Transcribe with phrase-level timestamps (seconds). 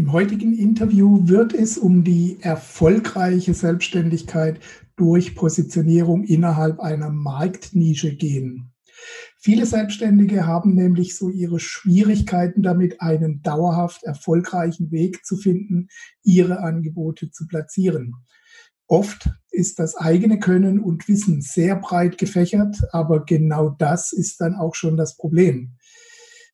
[0.00, 4.58] Im heutigen Interview wird es um die erfolgreiche Selbstständigkeit
[4.96, 8.72] durch Positionierung innerhalb einer Marktnische gehen.
[9.40, 15.88] Viele Selbstständige haben nämlich so ihre Schwierigkeiten damit, einen dauerhaft erfolgreichen Weg zu finden,
[16.22, 18.14] ihre Angebote zu platzieren.
[18.86, 24.54] Oft ist das eigene Können und Wissen sehr breit gefächert, aber genau das ist dann
[24.54, 25.76] auch schon das Problem.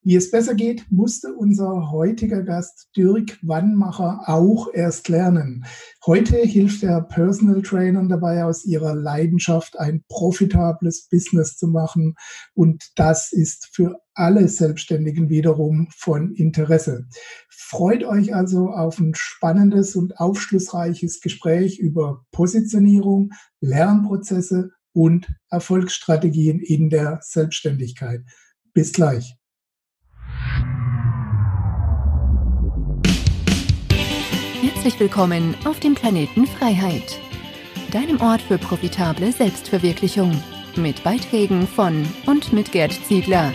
[0.07, 5.65] Wie es besser geht, musste unser heutiger Gast Dirk Wannmacher auch erst lernen.
[6.07, 12.15] Heute hilft er Personal Trainern dabei, aus ihrer Leidenschaft ein profitables Business zu machen.
[12.55, 17.09] Und das ist für alle Selbstständigen wiederum von Interesse.
[17.51, 23.31] Freut euch also auf ein spannendes und aufschlussreiches Gespräch über Positionierung,
[23.61, 28.21] Lernprozesse und Erfolgsstrategien in der Selbstständigkeit.
[28.73, 29.37] Bis gleich.
[34.87, 37.19] Herzlich willkommen auf dem Planeten Freiheit,
[37.91, 40.31] deinem Ort für profitable Selbstverwirklichung,
[40.77, 43.53] mit Beiträgen von und mit Gerd Ziegler.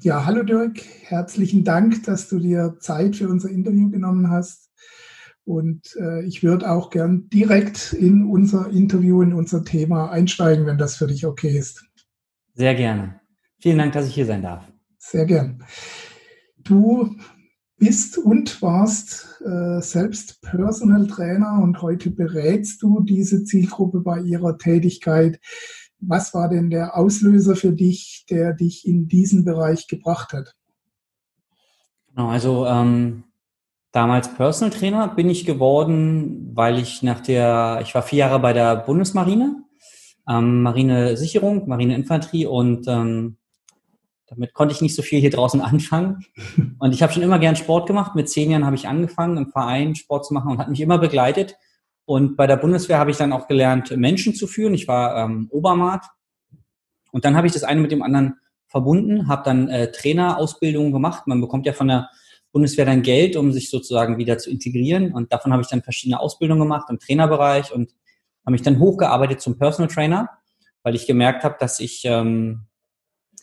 [0.00, 4.70] Ja, hallo Dirk, herzlichen Dank, dass du dir Zeit für unser Interview genommen hast.
[5.44, 10.78] Und äh, ich würde auch gern direkt in unser Interview, in unser Thema einsteigen, wenn
[10.78, 11.84] das für dich okay ist.
[12.54, 13.25] Sehr gerne.
[13.58, 14.64] Vielen Dank, dass ich hier sein darf.
[14.98, 15.64] Sehr gern.
[16.58, 17.16] Du
[17.78, 24.58] bist und warst äh, selbst Personal Trainer und heute berätst du diese Zielgruppe bei ihrer
[24.58, 25.38] Tätigkeit.
[26.00, 30.54] Was war denn der Auslöser für dich, der dich in diesen Bereich gebracht hat?
[32.08, 33.24] Genau, also ähm,
[33.92, 38.52] damals Personal Trainer bin ich geworden, weil ich nach der, ich war vier Jahre bei
[38.52, 39.62] der Bundesmarine,
[40.28, 43.36] ähm, Marine Sicherung, Marine Infanterie und ähm,
[44.26, 46.24] damit konnte ich nicht so viel hier draußen anfangen.
[46.78, 48.14] Und ich habe schon immer gern Sport gemacht.
[48.14, 50.98] Mit zehn Jahren habe ich angefangen, im Verein Sport zu machen und hat mich immer
[50.98, 51.56] begleitet.
[52.04, 54.74] Und bei der Bundeswehr habe ich dann auch gelernt, Menschen zu führen.
[54.74, 56.06] Ich war ähm, Obermaat.
[57.10, 58.34] Und dann habe ich das eine mit dem anderen
[58.68, 61.26] verbunden, habe dann äh, Trainerausbildungen gemacht.
[61.26, 62.08] Man bekommt ja von der
[62.52, 65.12] Bundeswehr dann Geld, um sich sozusagen wieder zu integrieren.
[65.12, 67.92] Und davon habe ich dann verschiedene Ausbildungen gemacht im Trainerbereich und
[68.44, 70.30] habe mich dann hochgearbeitet zum Personal Trainer,
[70.82, 72.66] weil ich gemerkt habe, dass ich, ähm,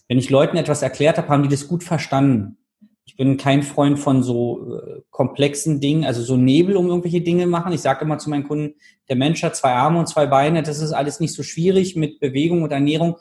[0.08, 2.58] wenn ich Leuten etwas erklärt habe, haben die das gut verstanden.
[3.06, 7.48] Ich bin kein Freund von so äh, komplexen Dingen, also so Nebel um irgendwelche Dinge
[7.48, 7.74] machen.
[7.74, 8.76] Ich sage immer zu meinen Kunden,
[9.10, 12.20] der Mensch hat zwei Arme und zwei Beine, das ist alles nicht so schwierig mit
[12.20, 13.18] Bewegung und Ernährung.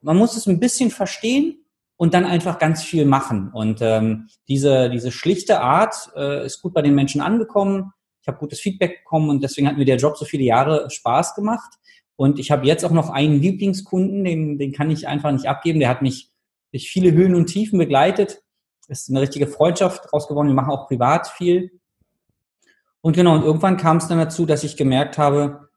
[0.00, 1.64] Man muss es ein bisschen verstehen
[1.96, 3.50] und dann einfach ganz viel machen.
[3.52, 7.92] Und ähm, diese, diese schlichte Art äh, ist gut bei den Menschen angekommen.
[8.20, 11.34] Ich habe gutes Feedback bekommen und deswegen hat mir der Job so viele Jahre Spaß
[11.34, 11.74] gemacht.
[12.16, 15.80] Und ich habe jetzt auch noch einen Lieblingskunden, den, den kann ich einfach nicht abgeben.
[15.80, 16.30] Der hat mich
[16.72, 18.42] durch viele Höhen und Tiefen begleitet
[18.88, 20.48] ist eine richtige Freundschaft draus geworden.
[20.48, 21.80] Wir machen auch privat viel.
[23.00, 25.68] Und genau, und irgendwann kam es dann dazu, dass ich gemerkt habe,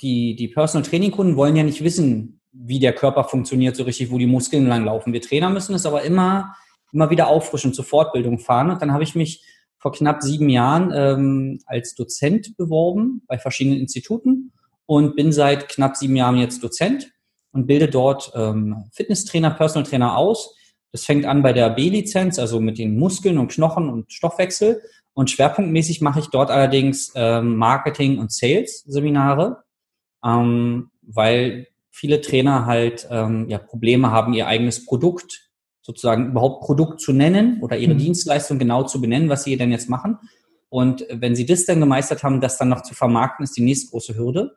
[0.00, 4.10] die, die Personal Training Kunden wollen ja nicht wissen, wie der Körper funktioniert so richtig,
[4.10, 5.12] wo die Muskeln lang laufen.
[5.12, 6.54] Wir Trainer müssen es aber immer,
[6.92, 8.70] immer wieder auffrischen, zur Fortbildung fahren.
[8.70, 9.44] Und dann habe ich mich
[9.78, 14.52] vor knapp sieben Jahren ähm, als Dozent beworben bei verschiedenen Instituten
[14.86, 17.12] und bin seit knapp sieben Jahren jetzt Dozent
[17.52, 20.56] und bilde dort ähm, Fitnesstrainer, Personal Trainer aus
[20.96, 24.80] das fängt an bei der B-Lizenz, also mit den Muskeln und Knochen und Stoffwechsel.
[25.12, 29.62] Und schwerpunktmäßig mache ich dort allerdings ähm, Marketing- und Sales-Seminare,
[30.24, 35.50] ähm, weil viele Trainer halt ähm, ja, Probleme haben, ihr eigenes Produkt
[35.82, 37.98] sozusagen überhaupt Produkt zu nennen oder ihre mhm.
[37.98, 40.18] Dienstleistung genau zu benennen, was sie denn jetzt machen.
[40.70, 43.90] Und wenn sie das dann gemeistert haben, das dann noch zu vermarkten, ist die nächste
[43.90, 44.56] große Hürde.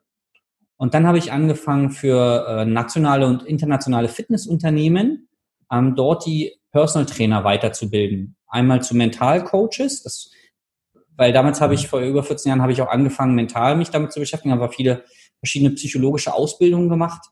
[0.79, 5.28] Und dann habe ich angefangen für äh, nationale und internationale Fitnessunternehmen
[5.69, 8.38] ähm, dort die Personal Trainer weiterzubilden.
[8.47, 10.31] Einmal zu Mentalcoaches, das,
[11.18, 14.13] weil damals habe ich vor über 14 Jahren habe ich auch angefangen, mental mich damit
[14.13, 15.03] zu beschäftigen, habe viele
[15.39, 17.28] verschiedene psychologische Ausbildungen gemacht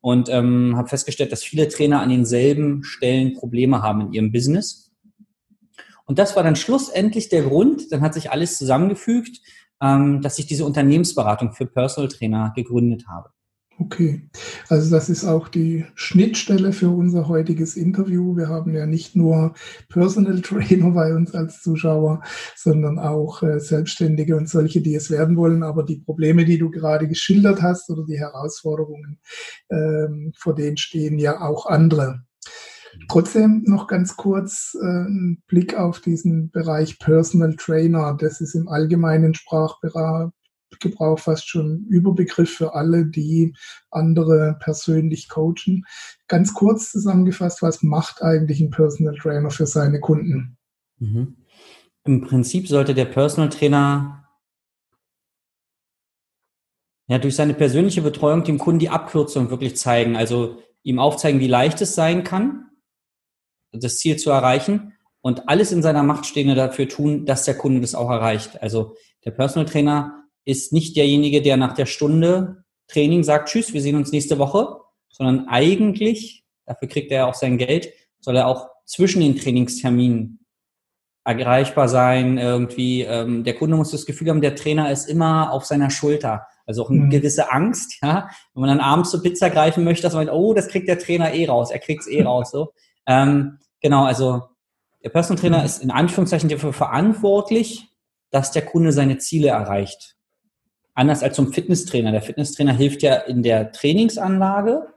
[0.00, 4.92] und ähm, habe festgestellt, dass viele Trainer an denselben Stellen Probleme haben in ihrem Business.
[6.04, 9.40] Und das war dann schlussendlich der Grund, dann hat sich alles zusammengefügt,
[9.82, 13.30] ähm, dass ich diese Unternehmensberatung für Personal Trainer gegründet habe.
[13.78, 14.22] Okay,
[14.70, 18.34] also das ist auch die Schnittstelle für unser heutiges Interview.
[18.34, 19.52] Wir haben ja nicht nur
[19.90, 22.22] Personal Trainer bei uns als Zuschauer,
[22.54, 25.62] sondern auch äh, Selbstständige und solche, die es werden wollen.
[25.62, 29.20] Aber die Probleme, die du gerade geschildert hast oder die Herausforderungen,
[29.70, 32.24] ähm, vor denen stehen ja auch andere.
[33.08, 38.16] Trotzdem noch ganz kurz äh, ein Blick auf diesen Bereich Personal Trainer.
[38.18, 40.30] Das ist im allgemeinen Sprachgebrauch
[41.18, 43.54] fast schon Überbegriff für alle, die
[43.90, 45.84] andere persönlich coachen.
[46.28, 50.56] Ganz kurz zusammengefasst, was macht eigentlich ein Personal Trainer für seine Kunden?
[50.98, 51.36] Mhm.
[52.04, 54.24] Im Prinzip sollte der Personal Trainer
[57.08, 61.48] ja durch seine persönliche Betreuung dem Kunden die Abkürzung wirklich zeigen, also ihm aufzeigen, wie
[61.48, 62.65] leicht es sein kann,
[63.76, 67.80] das Ziel zu erreichen und alles in seiner Macht Stehende dafür tun, dass der Kunde
[67.80, 68.62] das auch erreicht.
[68.62, 68.94] Also
[69.24, 73.96] der Personal Trainer ist nicht derjenige, der nach der Stunde Training sagt, tschüss, wir sehen
[73.96, 74.76] uns nächste Woche,
[75.08, 80.46] sondern eigentlich, dafür kriegt er auch sein Geld, soll er auch zwischen den Trainingsterminen
[81.24, 83.02] erreichbar sein, irgendwie.
[83.02, 86.46] Ähm, der Kunde muss das Gefühl haben, der Trainer ist immer auf seiner Schulter.
[86.66, 87.10] Also auch eine mhm.
[87.10, 88.28] gewisse Angst, ja.
[88.54, 91.34] Wenn man dann abends zur Pizza greifen möchte, dass man, oh, das kriegt der Trainer
[91.34, 92.72] eh raus, er kriegt's eh raus, so.
[93.06, 94.42] Ähm, genau, also
[95.02, 95.64] der Personal Trainer mhm.
[95.64, 97.88] ist in Anführungszeichen dafür verantwortlich,
[98.30, 100.16] dass der Kunde seine Ziele erreicht
[100.96, 102.10] anders als zum Fitnesstrainer.
[102.10, 104.88] Der Fitnesstrainer hilft ja in der Trainingsanlage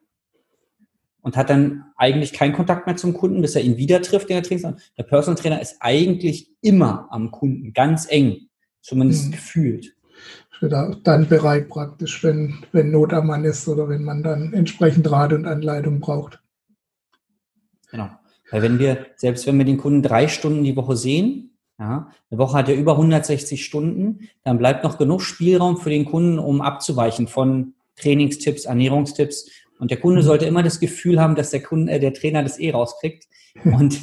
[1.21, 4.35] und hat dann eigentlich keinen Kontakt mehr zum Kunden, bis er ihn wieder trifft in
[4.35, 4.81] der Trainingsanlage.
[4.97, 8.47] Der Personal Trainer ist eigentlich immer am Kunden, ganz eng,
[8.81, 9.31] zumindest mhm.
[9.31, 9.95] gefühlt.
[10.61, 15.31] Dann bereit praktisch, wenn, wenn Not am Mann ist oder wenn man dann entsprechend Rat
[15.31, 16.41] und Anleitung braucht.
[17.91, 18.09] Genau.
[18.51, 21.49] Weil wenn wir, selbst wenn wir den Kunden drei Stunden die Woche sehen,
[21.79, 24.29] ja, eine Woche hat ja über 160 Stunden.
[24.43, 29.49] Dann bleibt noch genug Spielraum für den Kunden, um abzuweichen von Trainingstipps, Ernährungstipps.
[29.79, 30.25] Und der Kunde mhm.
[30.25, 33.27] sollte immer das Gefühl haben, dass der Kunde, äh, der Trainer das eh rauskriegt.
[33.63, 34.01] Und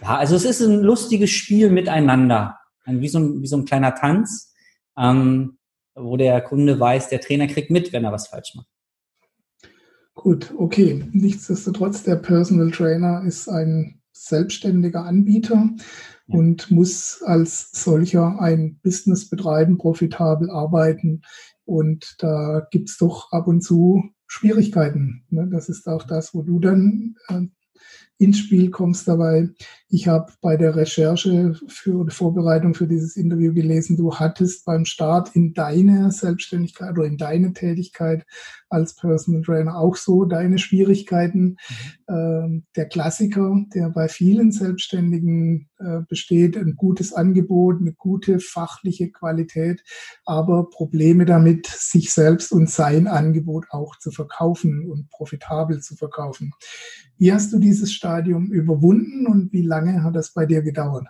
[0.00, 2.58] ja, also es ist ein lustiges Spiel miteinander.
[2.86, 4.54] Wie so ein, wie so ein kleiner Tanz,
[4.98, 5.58] ähm,
[5.94, 8.71] wo der Kunde weiß, der Trainer kriegt mit, wenn er was falsch macht.
[10.14, 11.04] Gut, okay.
[11.12, 15.70] Nichtsdestotrotz, der Personal Trainer ist ein selbstständiger Anbieter
[16.26, 21.22] und muss als solcher ein Business betreiben, profitabel arbeiten.
[21.64, 25.24] Und da gibt's doch ab und zu Schwierigkeiten.
[25.30, 25.48] Ne?
[25.50, 27.42] Das ist auch das, wo du dann äh,
[28.22, 29.48] ins Spiel kommst dabei.
[29.88, 34.84] Ich habe bei der Recherche für die Vorbereitung für dieses Interview gelesen, du hattest beim
[34.84, 38.24] Start in deine Selbstständigkeit oder in deine Tätigkeit
[38.70, 41.42] als Personal Trainer auch so deine Schwierigkeiten.
[41.42, 41.56] Mhm.
[42.08, 49.10] Ähm, der Klassiker, der bei vielen Selbstständigen äh, besteht, ein gutes Angebot, eine gute fachliche
[49.10, 49.82] Qualität,
[50.24, 56.52] aber Probleme damit, sich selbst und sein Angebot auch zu verkaufen und profitabel zu verkaufen.
[57.18, 61.06] Wie hast du dieses Stadium überwunden und wie lange hat das bei dir gedauert?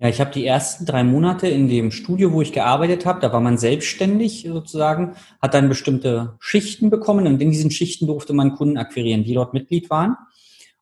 [0.00, 3.32] Ja, ich habe die ersten drei Monate in dem Studio, wo ich gearbeitet habe, da
[3.32, 8.56] war man selbstständig sozusagen, hat dann bestimmte Schichten bekommen und in diesen Schichten durfte man
[8.56, 10.16] Kunden akquirieren, die dort Mitglied waren.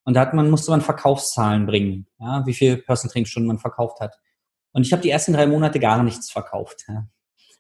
[0.05, 3.59] Und da hat man, musste man Verkaufszahlen bringen, ja, wie viel Personal Training Stunden man
[3.59, 4.19] verkauft hat.
[4.73, 6.87] Und ich habe die ersten drei Monate gar nichts verkauft.
[6.89, 7.07] Ja.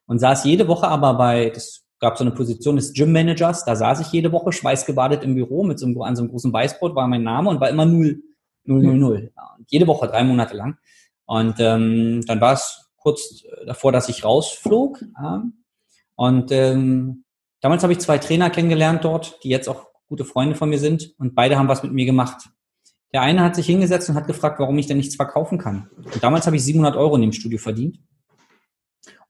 [0.07, 3.77] Und saß jede Woche aber bei, das gab so eine Position des Gym Managers, da
[3.77, 6.95] saß ich jede Woche schweißgebadet im Büro mit so einem, an so einem großen Weißbrot,
[6.95, 8.23] war mein Name und war immer null,
[8.65, 9.33] null, null, null.
[9.37, 10.79] Ja, jede Woche, drei Monate lang.
[11.27, 15.05] Und ähm, dann war es kurz davor, dass ich rausflog.
[15.23, 15.45] Ja.
[16.17, 17.25] Und ähm,
[17.61, 21.15] damals habe ich zwei Trainer kennengelernt dort, die jetzt auch gute Freunde von mir sind.
[21.19, 22.49] Und beide haben was mit mir gemacht.
[23.13, 25.91] Der eine hat sich hingesetzt und hat gefragt, warum ich denn nichts verkaufen kann.
[25.97, 27.99] Und damals habe ich 700 Euro in dem Studio verdient.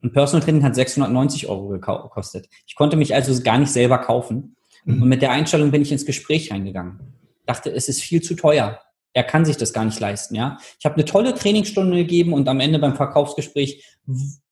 [0.02, 2.49] Und Personal Training hat 690 Euro gekostet.
[2.67, 4.56] Ich konnte mich also gar nicht selber kaufen.
[4.85, 5.02] Mhm.
[5.02, 7.14] Und mit der Einstellung bin ich ins Gespräch reingegangen.
[7.47, 8.80] Dachte, es ist viel zu teuer
[9.12, 10.59] er kann sich das gar nicht leisten, ja.
[10.78, 13.85] Ich habe eine tolle Trainingsstunde gegeben und am Ende beim Verkaufsgespräch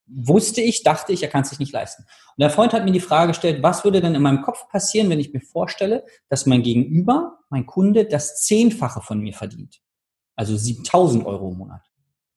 [0.07, 2.03] wusste ich, dachte ich, er kann es sich nicht leisten.
[2.03, 5.11] Und der Freund hat mir die Frage gestellt, was würde denn in meinem Kopf passieren,
[5.11, 9.81] wenn ich mir vorstelle, dass mein Gegenüber, mein Kunde, das Zehnfache von mir verdient?
[10.35, 11.83] Also 7000 Euro im Monat.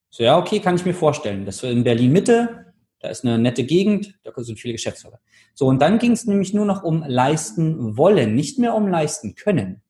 [0.09, 1.45] So, ja, okay, kann ich mir vorstellen.
[1.45, 2.70] Das in Berlin Mitte,
[3.01, 5.19] da ist eine nette Gegend, da sind viele Geschäftsführer.
[5.53, 9.35] So, und dann ging es nämlich nur noch um leisten wollen, nicht mehr um leisten
[9.35, 9.81] können.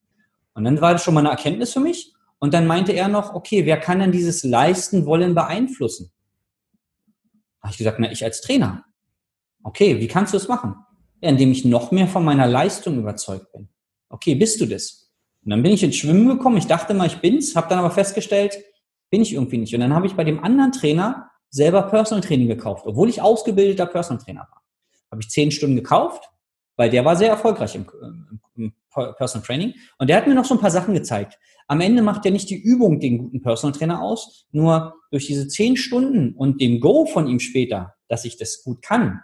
[0.53, 2.13] Und dann war das schon mal eine Erkenntnis für mich.
[2.39, 6.11] Und dann meinte er noch, okay, wer kann denn dieses Leisten wollen beeinflussen?
[7.61, 8.85] Habe ich gesagt, na, ich als Trainer.
[9.63, 10.75] Okay, wie kannst du es machen?
[11.21, 13.69] Ja, indem ich noch mehr von meiner Leistung überzeugt bin.
[14.09, 15.11] Okay, bist du das?
[15.43, 16.57] Und dann bin ich ins Schwimmen gekommen.
[16.57, 18.57] Ich dachte mal, ich bin's, habe dann aber festgestellt,
[19.09, 19.73] bin ich irgendwie nicht.
[19.75, 23.85] Und dann habe ich bei dem anderen Trainer selber Personal Training gekauft, obwohl ich ausgebildeter
[23.85, 24.63] Personal Trainer war.
[25.11, 26.29] Habe ich zehn Stunden gekauft,
[26.77, 27.85] weil der war sehr erfolgreich im,
[28.55, 28.73] im,
[29.17, 29.73] Personal Training.
[29.99, 31.37] Und der hat mir noch so ein paar Sachen gezeigt.
[31.67, 35.47] Am Ende macht ja nicht die Übung den guten Personal Trainer aus, nur durch diese
[35.47, 39.21] zehn Stunden und dem Go von ihm später, dass ich das gut kann,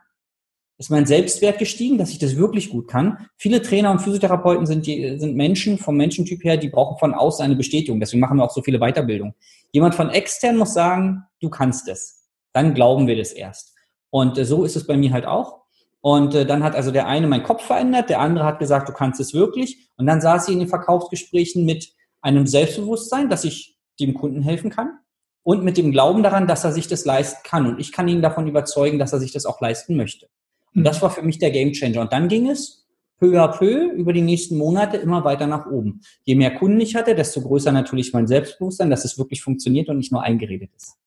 [0.78, 3.28] ist mein Selbstwert gestiegen, dass ich das wirklich gut kann.
[3.36, 7.44] Viele Trainer und Physiotherapeuten sind, die, sind Menschen vom Menschentyp her, die brauchen von außen
[7.44, 8.00] eine Bestätigung.
[8.00, 9.34] Deswegen machen wir auch so viele Weiterbildungen.
[9.72, 12.30] Jemand von extern muss sagen, du kannst es.
[12.54, 13.76] Dann glauben wir das erst.
[14.10, 15.62] Und äh, so ist es bei mir halt auch.
[16.02, 18.94] Und äh, dann hat also der eine meinen Kopf verändert, der andere hat gesagt, du
[18.94, 19.90] kannst es wirklich.
[19.98, 24.70] Und dann saß ich in den Verkaufsgesprächen mit einem Selbstbewusstsein, dass ich dem Kunden helfen
[24.70, 25.00] kann
[25.44, 27.68] und mit dem Glauben daran, dass er sich das leisten kann.
[27.68, 30.28] Und ich kann ihn davon überzeugen, dass er sich das auch leisten möchte.
[30.76, 31.02] Und das mhm.
[31.04, 32.02] war für mich der Gamechanger.
[32.02, 32.87] Und dann ging es
[33.20, 36.02] peu à peu über die nächsten Monate immer weiter nach oben.
[36.24, 39.98] Je mehr Kunden ich hatte, desto größer natürlich mein Selbstbewusstsein, dass es wirklich funktioniert und
[39.98, 40.98] nicht nur eingeredet ist.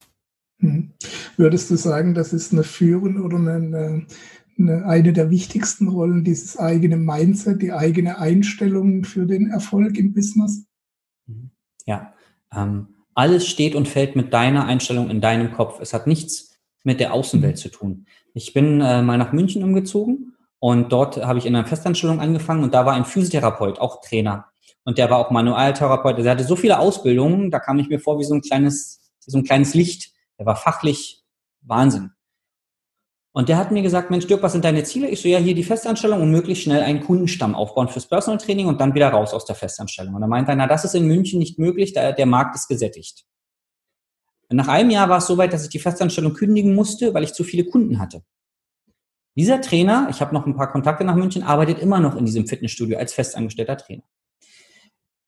[0.59, 0.91] Mhm.
[1.37, 4.07] Würdest du sagen, das ist eine führende oder eine,
[4.59, 10.13] eine, eine der wichtigsten Rollen, dieses eigene Mindset, die eigene Einstellung für den Erfolg im
[10.13, 10.65] Business?
[11.27, 11.51] Mhm.
[11.87, 12.13] Ja,
[12.55, 15.81] ähm, alles steht und fällt mit deiner Einstellung in deinem Kopf.
[15.81, 17.61] Es hat nichts mit der Außenwelt mhm.
[17.61, 18.07] zu tun.
[18.35, 20.30] Ich bin äh, mal nach München umgezogen
[20.61, 24.47] und dort habe ich in einer Festanstellung angefangen und da war ein Physiotherapeut, auch Trainer.
[24.85, 26.19] Und der war auch Manualtherapeut.
[26.19, 29.39] Der hatte so viele Ausbildungen, da kam ich mir vor wie so ein kleines, so
[29.39, 30.13] ein kleines Licht.
[30.39, 31.23] Der war fachlich
[31.63, 32.11] Wahnsinn.
[33.33, 35.09] Und der hat mir gesagt, Mensch, Dirk, was sind deine Ziele?
[35.09, 38.67] Ich so, ja, hier die Festanstellung und möglichst schnell einen Kundenstamm aufbauen fürs Personal Training
[38.67, 40.15] und dann wieder raus aus der Festanstellung.
[40.15, 43.25] Und er meinte, na, das ist in München nicht möglich, da der Markt ist gesättigt.
[44.49, 47.33] Und nach einem Jahr war es soweit, dass ich die Festanstellung kündigen musste, weil ich
[47.33, 48.25] zu viele Kunden hatte.
[49.37, 52.47] Dieser Trainer, ich habe noch ein paar Kontakte nach München, arbeitet immer noch in diesem
[52.47, 54.03] Fitnessstudio als festangestellter Trainer.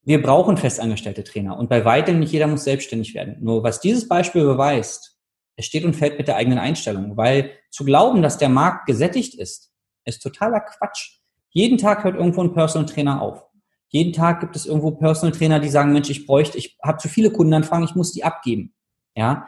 [0.04, 3.36] Wir brauchen festangestellte Trainer und bei weitem nicht jeder muss selbstständig werden.
[3.40, 5.16] Nur was dieses Beispiel beweist,
[5.54, 9.38] es steht und fällt mit der eigenen Einstellung, weil zu glauben, dass der Markt gesättigt
[9.38, 9.72] ist,
[10.04, 11.20] ist totaler Quatsch.
[11.50, 13.46] Jeden Tag hört irgendwo ein Personal Trainer auf.
[13.88, 17.08] Jeden Tag gibt es irgendwo Personal Trainer, die sagen, Mensch, ich bräuchte, ich habe zu
[17.08, 18.74] viele Kundenanfragen, ich muss die abgeben.
[19.14, 19.46] Ja,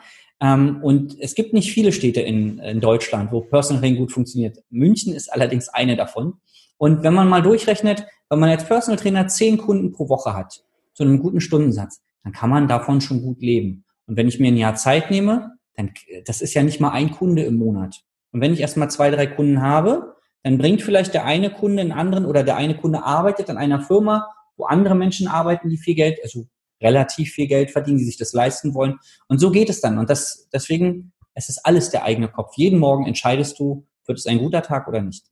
[0.82, 4.58] und es gibt nicht viele Städte in, in Deutschland, wo Personal Training gut funktioniert.
[4.70, 6.34] München ist allerdings eine davon.
[6.76, 10.64] Und wenn man mal durchrechnet, wenn man als Personal Trainer zehn Kunden pro Woche hat,
[10.92, 13.84] zu einem guten Stundensatz, dann kann man davon schon gut leben.
[14.06, 15.92] Und wenn ich mir ein Jahr Zeit nehme, dann,
[16.26, 18.02] das ist ja nicht mal ein Kunde im Monat.
[18.32, 21.92] Und wenn ich erstmal zwei, drei Kunden habe, dann bringt vielleicht der eine Kunde einen
[21.92, 25.94] anderen oder der eine Kunde arbeitet an einer Firma, wo andere Menschen arbeiten, die viel
[25.94, 26.46] Geld, also
[26.84, 28.98] relativ viel Geld verdienen, die sich das leisten wollen.
[29.26, 29.98] Und so geht es dann.
[29.98, 32.52] Und das, deswegen, es ist alles der eigene Kopf.
[32.56, 35.24] Jeden Morgen entscheidest du, wird es ein guter Tag oder nicht.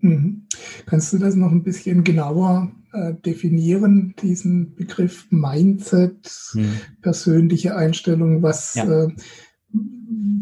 [0.00, 0.46] Mhm.
[0.86, 6.80] Kannst du das noch ein bisschen genauer äh, definieren, diesen Begriff Mindset, mhm.
[7.02, 8.42] persönliche Einstellung?
[8.42, 9.04] Was, ja.
[9.04, 9.08] äh,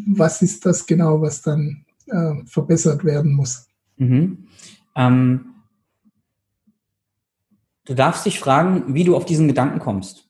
[0.07, 3.69] was ist das genau, was dann äh, verbessert werden muss?
[3.97, 4.49] Mhm.
[4.97, 5.47] Ähm,
[7.85, 10.24] du darfst dich fragen, wie du auf diesen Gedanken kommst.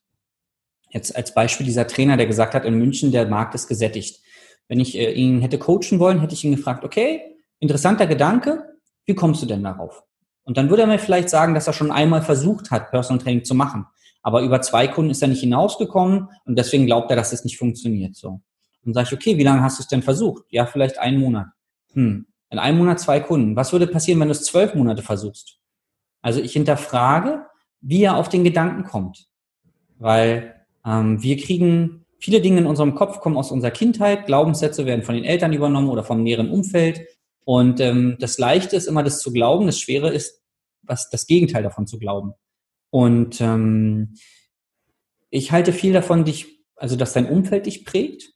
[0.95, 4.23] Jetzt als Beispiel dieser Trainer, der gesagt hat, in München, der Markt ist gesättigt.
[4.69, 7.21] Wenn ich äh, ihn hätte coachen wollen, hätte ich ihn gefragt, okay,
[7.59, 8.65] interessanter Gedanke,
[9.05, 10.05] wie kommst du denn darauf?
[10.45, 13.45] Und dann würde er mir vielleicht sagen, dass er schon einmal versucht hat, Personal Training
[13.45, 13.87] zu machen.
[14.23, 17.59] Aber über zwei Kunden ist er nicht hinausgekommen und deswegen glaubt er, dass es nicht
[17.59, 18.15] funktioniert.
[18.15, 18.41] So.
[18.85, 20.45] Und sage ich, okay, wie lange hast du es denn versucht?
[20.51, 21.49] Ja, vielleicht einen Monat.
[21.93, 23.57] Hm, in einem Monat zwei Kunden.
[23.57, 25.59] Was würde passieren, wenn du es zwölf Monate versuchst?
[26.23, 27.47] Also ich hinterfrage,
[27.81, 29.27] wie er auf den Gedanken kommt.
[29.99, 30.54] Weil
[30.85, 35.25] wir kriegen viele Dinge in unserem Kopf, kommen aus unserer Kindheit, Glaubenssätze werden von den
[35.25, 37.07] Eltern übernommen oder vom näheren Umfeld.
[37.45, 39.67] Und ähm, das Leichte ist immer, das zu glauben.
[39.67, 40.43] Das Schwere ist,
[40.83, 42.33] was das Gegenteil davon zu glauben.
[42.91, 44.15] Und ähm,
[45.31, 48.33] ich halte viel davon, dich, also dass dein Umfeld dich prägt.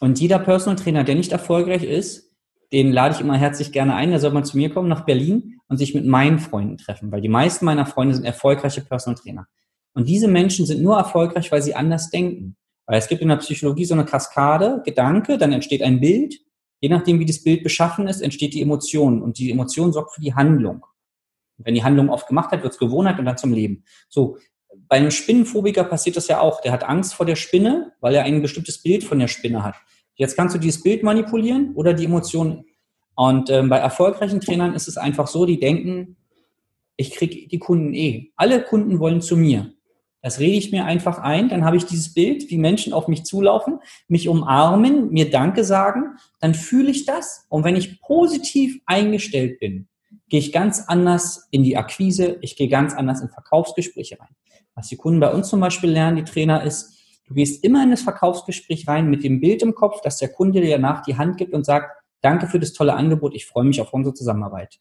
[0.00, 2.32] Und jeder Personal Trainer, der nicht erfolgreich ist,
[2.72, 4.10] den lade ich immer herzlich gerne ein.
[4.10, 7.20] Der soll mal zu mir kommen nach Berlin und sich mit meinen Freunden treffen, weil
[7.20, 9.46] die meisten meiner Freunde sind erfolgreiche Personal Trainer.
[9.94, 12.56] Und diese Menschen sind nur erfolgreich, weil sie anders denken.
[12.86, 16.40] Weil es gibt in der Psychologie so eine Kaskade, Gedanke, dann entsteht ein Bild.
[16.80, 19.22] Je nachdem, wie das Bild beschaffen ist, entsteht die Emotion.
[19.22, 20.84] Und die Emotion sorgt für die Handlung.
[21.58, 23.84] wenn die Handlung oft gemacht hat, wird es Gewohnheit und dann zum Leben.
[24.08, 24.36] So,
[24.88, 26.60] bei einem Spinnenphobiker passiert das ja auch.
[26.60, 29.76] Der hat Angst vor der Spinne, weil er ein bestimmtes Bild von der Spinne hat.
[30.16, 32.64] Jetzt kannst du dieses Bild manipulieren oder die Emotion.
[33.14, 36.16] Und ähm, bei erfolgreichen Trainern ist es einfach so, die denken,
[36.96, 38.32] ich kriege die Kunden eh.
[38.36, 39.72] Alle Kunden wollen zu mir.
[40.22, 43.24] Das rede ich mir einfach ein, dann habe ich dieses Bild, wie Menschen auf mich
[43.24, 47.44] zulaufen, mich umarmen, mir Danke sagen, dann fühle ich das.
[47.48, 49.88] Und wenn ich positiv eingestellt bin,
[50.28, 54.34] gehe ich ganz anders in die Akquise, ich gehe ganz anders in Verkaufsgespräche rein.
[54.76, 57.90] Was die Kunden bei uns zum Beispiel lernen, die Trainer, ist, du gehst immer in
[57.90, 61.36] das Verkaufsgespräch rein mit dem Bild im Kopf, dass der Kunde dir danach die Hand
[61.36, 64.78] gibt und sagt, danke für das tolle Angebot, ich freue mich auf unsere Zusammenarbeit.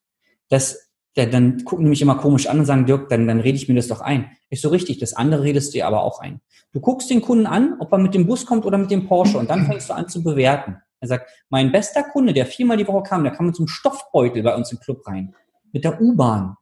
[0.50, 3.58] Das der, dann gucken die mich immer komisch an und sagen, Dirk, dann, dann rede
[3.58, 4.32] ich mir das doch ein.
[4.50, 6.40] Ich so richtig, das andere redest du dir aber auch ein.
[6.72, 9.38] Du guckst den Kunden an, ob er mit dem Bus kommt oder mit dem Porsche
[9.38, 10.78] und dann fängst du an zu bewerten.
[11.02, 13.68] Er sagt, mein bester Kunde, der viermal die Woche kam, der kam mit so einem
[13.68, 15.36] Stoffbeutel bei uns im Club rein.
[15.74, 16.56] Mit der U-Bahn.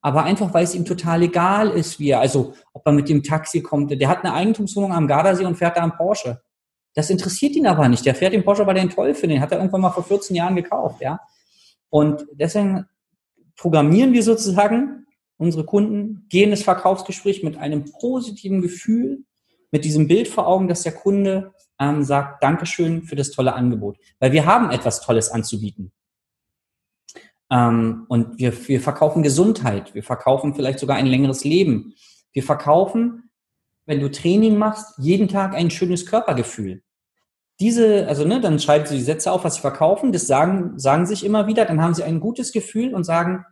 [0.00, 3.22] Aber einfach, weil es ihm total egal ist, wie er, also ob er mit dem
[3.22, 3.90] Taxi kommt.
[3.90, 6.40] Der hat eine Eigentumswohnung am Gardasee und fährt da am Porsche.
[6.94, 8.04] Das interessiert ihn aber nicht.
[8.04, 9.36] Der fährt den Porsche, weil er ihn toll findet.
[9.36, 11.20] Den hat er irgendwann mal vor 14 Jahren gekauft, ja.
[11.90, 12.86] Und deswegen
[13.58, 19.24] programmieren wir sozusagen unsere Kunden, gehen das Verkaufsgespräch mit einem positiven Gefühl,
[19.70, 23.98] mit diesem Bild vor Augen, dass der Kunde ähm, sagt, Dankeschön für das tolle Angebot.
[24.18, 25.92] Weil wir haben etwas Tolles anzubieten.
[27.50, 31.94] Ähm, und wir, wir verkaufen Gesundheit, wir verkaufen vielleicht sogar ein längeres Leben.
[32.32, 33.30] Wir verkaufen,
[33.86, 36.82] wenn du Training machst, jeden Tag ein schönes Körpergefühl.
[37.60, 41.06] Diese, also ne, dann schreiben sie die Sätze auf, was sie verkaufen, das sagen, sagen
[41.06, 43.44] sich immer wieder, dann haben sie ein gutes Gefühl und sagen,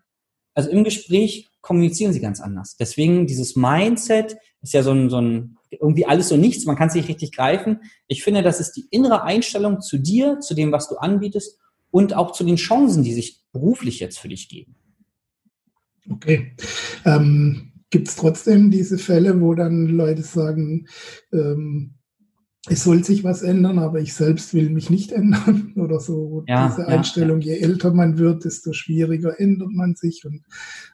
[0.55, 2.77] also im Gespräch kommunizieren sie ganz anders.
[2.77, 6.89] Deswegen dieses Mindset ist ja so ein, so ein irgendwie alles und nichts, man kann
[6.89, 7.81] es nicht richtig greifen.
[8.07, 11.59] Ich finde, das ist die innere Einstellung zu dir, zu dem, was du anbietest
[11.91, 14.77] und auch zu den Chancen, die sich beruflich jetzt für dich geben.
[16.09, 16.55] Okay.
[17.05, 20.87] Ähm, Gibt es trotzdem diese Fälle, wo dann Leute sagen,
[21.33, 21.96] ähm,
[22.69, 26.45] es soll sich was ändern, aber ich selbst will mich nicht ändern oder so.
[26.47, 27.59] Ja, Diese Einstellung, ja, ja.
[27.59, 30.43] je älter man wird, desto schwieriger ändert man sich und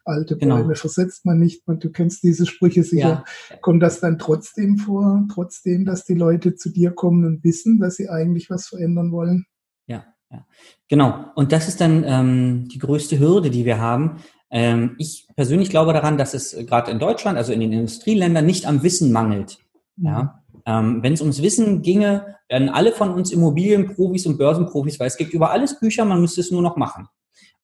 [0.04, 0.58] alte genau.
[0.58, 1.62] Bäume versetzt man nicht.
[1.66, 3.24] Du kennst diese Sprüche sicher.
[3.62, 7.96] Kommt das dann trotzdem vor, trotzdem, dass die Leute zu dir kommen und wissen, dass
[7.96, 9.46] sie eigentlich was verändern wollen?
[9.86, 10.46] Ja, ja.
[10.88, 11.24] genau.
[11.36, 14.18] Und das ist dann ähm, die größte Hürde, die wir haben.
[14.50, 18.66] Ähm, ich persönlich glaube daran, dass es gerade in Deutschland, also in den Industrieländern, nicht
[18.66, 19.58] am Wissen mangelt.
[19.96, 20.06] Mhm.
[20.06, 25.08] Ja ähm, Wenn es ums Wissen ginge, werden alle von uns Immobilienprofis und Börsenprofis, weil
[25.08, 27.08] es gibt über alles Bücher, man müsste es nur noch machen.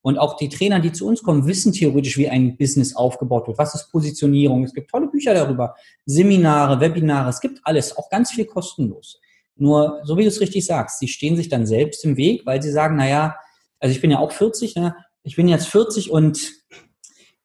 [0.01, 3.59] Und auch die Trainer, die zu uns kommen, wissen theoretisch, wie ein Business aufgebaut wird.
[3.59, 4.65] Was ist Positionierung?
[4.65, 5.75] Es gibt tolle Bücher darüber.
[6.07, 9.21] Seminare, Webinare, es gibt alles, auch ganz viel kostenlos.
[9.57, 12.63] Nur, so wie du es richtig sagst, sie stehen sich dann selbst im Weg, weil
[12.63, 13.37] sie sagen, naja,
[13.81, 14.95] also ich bin ja auch 40, ne?
[15.25, 16.53] ich bin jetzt 40 und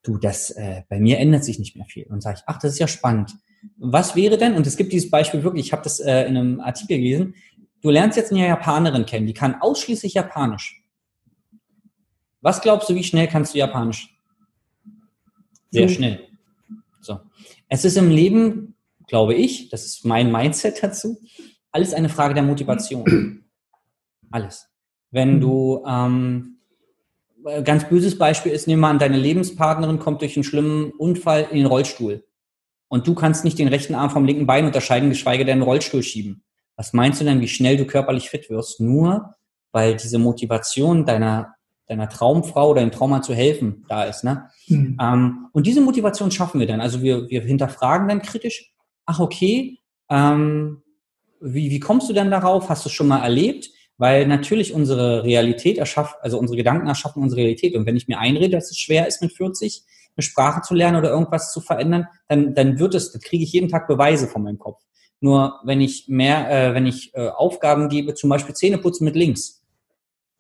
[0.04, 2.06] du, das, äh, bei mir ändert sich nicht mehr viel.
[2.06, 3.36] Und sage ich, ach, das ist ja spannend.
[3.78, 6.60] Was wäre denn, und es gibt dieses Beispiel wirklich, ich habe das äh, in einem
[6.60, 7.36] Artikel gelesen,
[7.82, 10.82] du lernst jetzt eine Japanerin kennen, die kann ausschließlich Japanisch.
[12.42, 14.18] Was glaubst du, wie schnell kannst du Japanisch?
[15.72, 15.96] Sehr so.
[15.96, 16.28] schnell.
[17.02, 17.20] So.
[17.68, 18.76] Es ist im Leben,
[19.08, 21.20] glaube ich, das ist mein Mindset dazu,
[21.72, 23.44] alles eine Frage der Motivation.
[24.32, 24.68] Alles.
[25.12, 26.58] Wenn du, ähm,
[27.64, 31.58] ganz böses Beispiel ist, nehmen wir an, deine Lebenspartnerin kommt durch einen schlimmen Unfall in
[31.58, 32.24] den Rollstuhl
[32.94, 36.44] und du kannst nicht den rechten Arm vom linken Bein unterscheiden, geschweige denn Rollstuhl schieben.
[36.76, 38.80] Was meinst du denn, wie schnell du körperlich fit wirst?
[38.80, 39.34] Nur
[39.72, 41.56] weil diese Motivation deiner,
[41.88, 44.24] deiner Traumfrau oder dem Trauma zu helfen da ist.
[44.24, 44.48] Ne?
[44.68, 44.96] Mhm.
[45.02, 46.82] Ähm, und diese Motivation schaffen wir dann.
[46.82, 48.72] Also wir, wir hinterfragen dann kritisch,
[49.08, 49.80] ach okay,
[50.12, 50.84] ähm,
[51.42, 52.70] wie, wie kommst du denn darauf?
[52.70, 53.72] Hast du es schon mal erlebt?
[53.98, 57.74] Weil natürlich unsere Realität erschafft, also unsere Gedanken erschaffen unsere Realität.
[57.74, 59.84] Und wenn ich mir einrede, dass es schwer ist mit 40,
[60.16, 63.54] eine Sprache zu lernen oder irgendwas zu verändern, dann, dann wird es, dann kriege ich
[63.54, 64.82] jeden Tag Beweise von meinem Kopf.
[65.20, 69.16] Nur wenn ich mehr, äh, wenn ich äh, Aufgaben gebe, zum Beispiel Zähne putzen mit
[69.16, 69.64] links.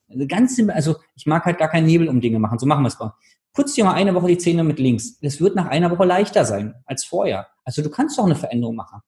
[0.09, 2.83] Also ganz simpel, also ich mag halt gar keinen Nebel um Dinge machen, so machen
[2.83, 3.13] wir es mal.
[3.53, 5.17] Putz dir mal eine Woche die Zähne mit links.
[5.21, 7.47] Es wird nach einer Woche leichter sein als vorher.
[7.63, 9.01] Also du kannst doch eine Veränderung machen.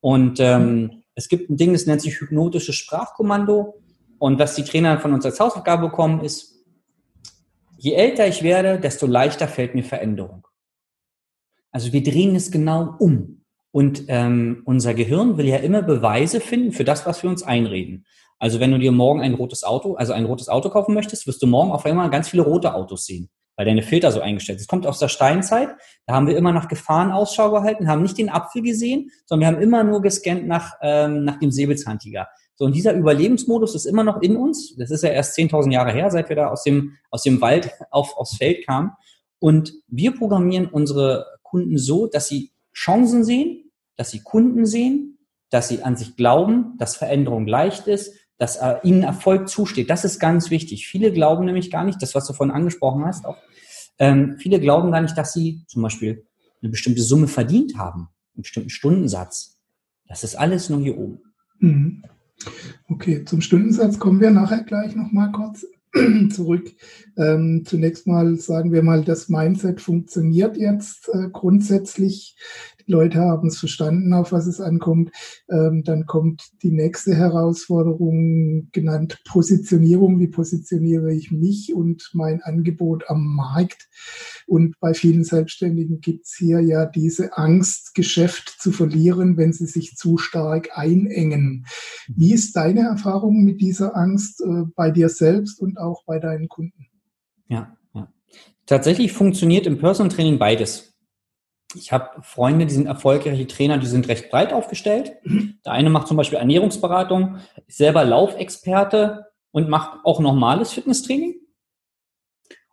[0.00, 3.82] Und ähm, es gibt ein Ding, das nennt sich hypnotisches Sprachkommando.
[4.18, 6.57] Und was die Trainer von uns als Hausaufgabe bekommen, ist,
[7.88, 10.46] Je älter ich werde, desto leichter fällt mir Veränderung.
[11.70, 13.46] Also wir drehen es genau um.
[13.70, 18.04] Und ähm, unser Gehirn will ja immer Beweise finden für das, was wir uns einreden.
[18.38, 21.42] Also wenn du dir morgen ein rotes Auto, also ein rotes Auto kaufen möchtest, wirst
[21.42, 24.64] du morgen auf einmal ganz viele rote Autos sehen, weil deine Filter so eingestellt sind.
[24.64, 25.70] Es kommt aus der Steinzeit,
[26.04, 29.56] da haben wir immer nach Gefahren Ausschau gehalten, haben nicht den Apfel gesehen, sondern wir
[29.56, 32.28] haben immer nur gescannt nach, ähm, nach dem Säbelzahntiger.
[32.58, 34.74] So, und dieser Überlebensmodus ist immer noch in uns.
[34.76, 37.70] Das ist ja erst 10.000 Jahre her, seit wir da aus dem, aus dem Wald
[37.90, 38.90] auf, aufs Feld kamen.
[39.38, 45.18] Und wir programmieren unsere Kunden so, dass sie Chancen sehen, dass sie Kunden sehen,
[45.50, 49.88] dass sie an sich glauben, dass Veränderung leicht ist, dass äh, ihnen Erfolg zusteht.
[49.88, 50.88] Das ist ganz wichtig.
[50.88, 53.36] Viele glauben nämlich gar nicht, das, was du vorhin angesprochen hast, auch,
[54.00, 56.26] ähm, viele glauben gar nicht, dass sie zum Beispiel
[56.60, 59.60] eine bestimmte Summe verdient haben, einen bestimmten Stundensatz.
[60.08, 61.20] Das ist alles nur hier oben.
[61.60, 62.02] Mhm.
[62.88, 65.66] Okay, zum Stundensatz kommen wir nachher gleich nochmal kurz
[66.30, 66.72] zurück.
[67.16, 72.36] Ähm, zunächst mal sagen wir mal, das Mindset funktioniert jetzt äh, grundsätzlich
[72.88, 75.10] Leute haben es verstanden, auf was es ankommt.
[75.50, 80.18] Ähm, dann kommt die nächste Herausforderung, genannt Positionierung.
[80.18, 83.88] Wie positioniere ich mich und mein Angebot am Markt?
[84.46, 89.66] Und bei vielen Selbstständigen gibt es hier ja diese Angst, Geschäft zu verlieren, wenn sie
[89.66, 91.66] sich zu stark einengen.
[92.08, 96.48] Wie ist deine Erfahrung mit dieser Angst äh, bei dir selbst und auch bei deinen
[96.48, 96.86] Kunden?
[97.48, 98.08] Ja, ja.
[98.66, 100.97] Tatsächlich funktioniert im Personal Training beides.
[101.74, 105.12] Ich habe Freunde, die sind erfolgreiche Trainer, die sind recht breit aufgestellt.
[105.64, 111.34] Der eine macht zum Beispiel Ernährungsberatung, ist selber Laufexperte und macht auch normales Fitnesstraining.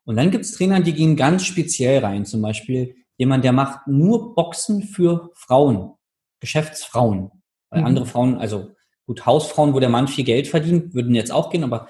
[0.05, 2.25] Und dann gibt es Trainer, die gehen ganz speziell rein.
[2.25, 5.93] Zum Beispiel jemand, der macht nur Boxen für Frauen,
[6.39, 7.31] Geschäftsfrauen.
[7.69, 7.87] Weil mhm.
[7.87, 8.71] andere Frauen, also
[9.07, 11.87] gut, Hausfrauen, wo der Mann viel Geld verdient, würden jetzt auch gehen, aber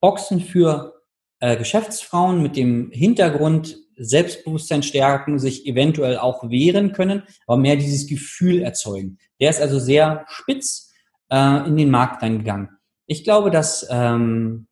[0.00, 1.02] Boxen für
[1.40, 8.06] äh, Geschäftsfrauen mit dem Hintergrund, Selbstbewusstsein stärken, sich eventuell auch wehren können, aber mehr dieses
[8.06, 9.18] Gefühl erzeugen.
[9.40, 10.92] Der ist also sehr spitz
[11.30, 12.70] äh, in den Markt reingegangen.
[13.06, 14.66] Ich glaube, dass, ähm,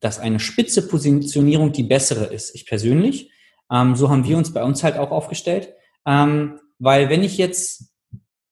[0.00, 2.54] dass eine spitze Positionierung die bessere ist.
[2.54, 3.30] Ich persönlich.
[3.70, 5.74] Ähm, so haben wir uns bei uns halt auch aufgestellt.
[6.06, 7.92] Ähm, weil wenn ich jetzt,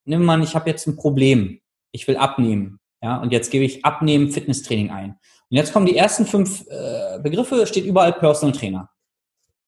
[0.04, 1.60] nimm mal, ich habe jetzt ein Problem,
[1.92, 5.18] ich will abnehmen, ja, und jetzt gebe ich Abnehmen Fitnesstraining ein.
[5.50, 8.90] Und jetzt kommen die ersten fünf äh, Begriffe, steht überall Personal Trainer.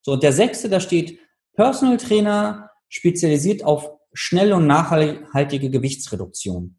[0.02, 1.18] So, und der sechste, da steht
[1.54, 6.78] Personal Trainer spezialisiert auf schnelle und nachhaltige Gewichtsreduktion.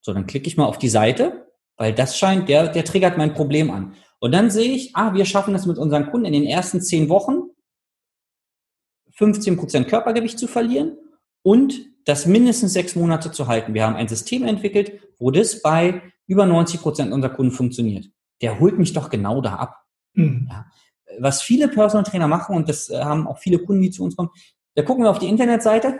[0.00, 3.34] So, dann klicke ich mal auf die Seite, weil das scheint, der, der triggert mein
[3.34, 3.94] Problem an.
[4.20, 7.08] Und dann sehe ich, ah, wir schaffen es mit unseren Kunden in den ersten zehn
[7.08, 7.50] Wochen,
[9.12, 10.96] 15 Prozent Körpergewicht zu verlieren
[11.42, 13.74] und das mindestens sechs Monate zu halten.
[13.74, 18.10] Wir haben ein System entwickelt, wo das bei über 90 Prozent unserer Kunden funktioniert
[18.42, 19.76] der holt mich doch genau da ab.
[20.14, 20.48] Mhm.
[20.50, 20.66] Ja.
[21.18, 24.16] Was viele Personal Trainer machen, und das äh, haben auch viele Kunden, die zu uns
[24.16, 24.30] kommen,
[24.74, 25.98] da gucken wir auf die Internetseite.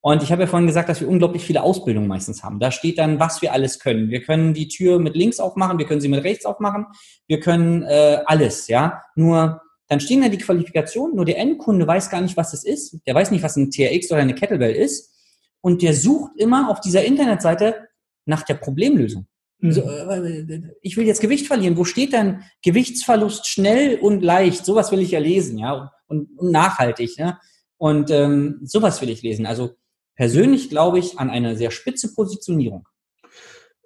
[0.00, 2.60] Und ich habe ja vorhin gesagt, dass wir unglaublich viele Ausbildungen meistens haben.
[2.60, 4.10] Da steht dann, was wir alles können.
[4.10, 6.86] Wir können die Tür mit links aufmachen, wir können sie mit rechts aufmachen,
[7.26, 9.02] wir können äh, alles, ja.
[9.16, 12.98] Nur dann stehen da die Qualifikationen, nur der Endkunde weiß gar nicht, was das ist.
[13.06, 15.14] Der weiß nicht, was ein TRX oder eine Kettlebell ist.
[15.60, 17.88] Und der sucht immer auf dieser Internetseite
[18.26, 19.26] nach der Problemlösung.
[19.60, 19.70] Mhm.
[19.76, 21.76] äh, ich will jetzt Gewicht verlieren.
[21.76, 24.64] Wo steht dann Gewichtsverlust schnell und leicht?
[24.64, 27.18] Sowas will ich ja lesen, ja, und, und nachhaltig.
[27.18, 27.38] Ne?
[27.76, 29.46] Und ähm, sowas will ich lesen.
[29.46, 29.76] Also
[30.16, 32.88] persönlich glaube ich an eine sehr spitze Positionierung.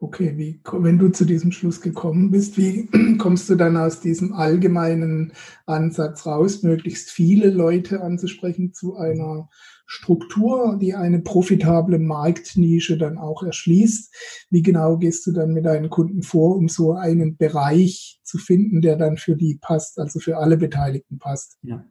[0.02, 2.88] Okay, wie, wenn du zu diesem Schluss gekommen bist, wie
[3.18, 5.32] kommst du dann aus diesem allgemeinen
[5.64, 9.48] Ansatz raus, möglichst viele Leute anzusprechen zu einer
[9.86, 14.12] Struktur, die eine profitable Marktnische dann auch erschließt.
[14.50, 18.82] Wie genau gehst du dann mit deinen Kunden vor, um so einen Bereich zu finden,
[18.82, 21.58] der dann für die passt, also für alle Beteiligten passt?
[21.62, 21.84] Ja.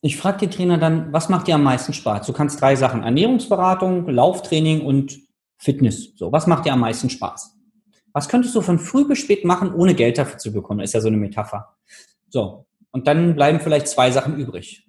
[0.00, 2.24] Ich frage die Trainer dann, was macht dir am meisten Spaß?
[2.24, 5.25] Du kannst drei Sachen, Ernährungsberatung, Lauftraining und
[5.58, 6.12] Fitness.
[6.16, 7.56] So, was macht dir am meisten Spaß?
[8.12, 10.80] Was könntest du von früh bis spät machen, ohne Geld dafür zu bekommen?
[10.80, 11.76] Ist ja so eine Metapher.
[12.28, 12.66] So.
[12.90, 14.86] Und dann bleiben vielleicht zwei Sachen übrig.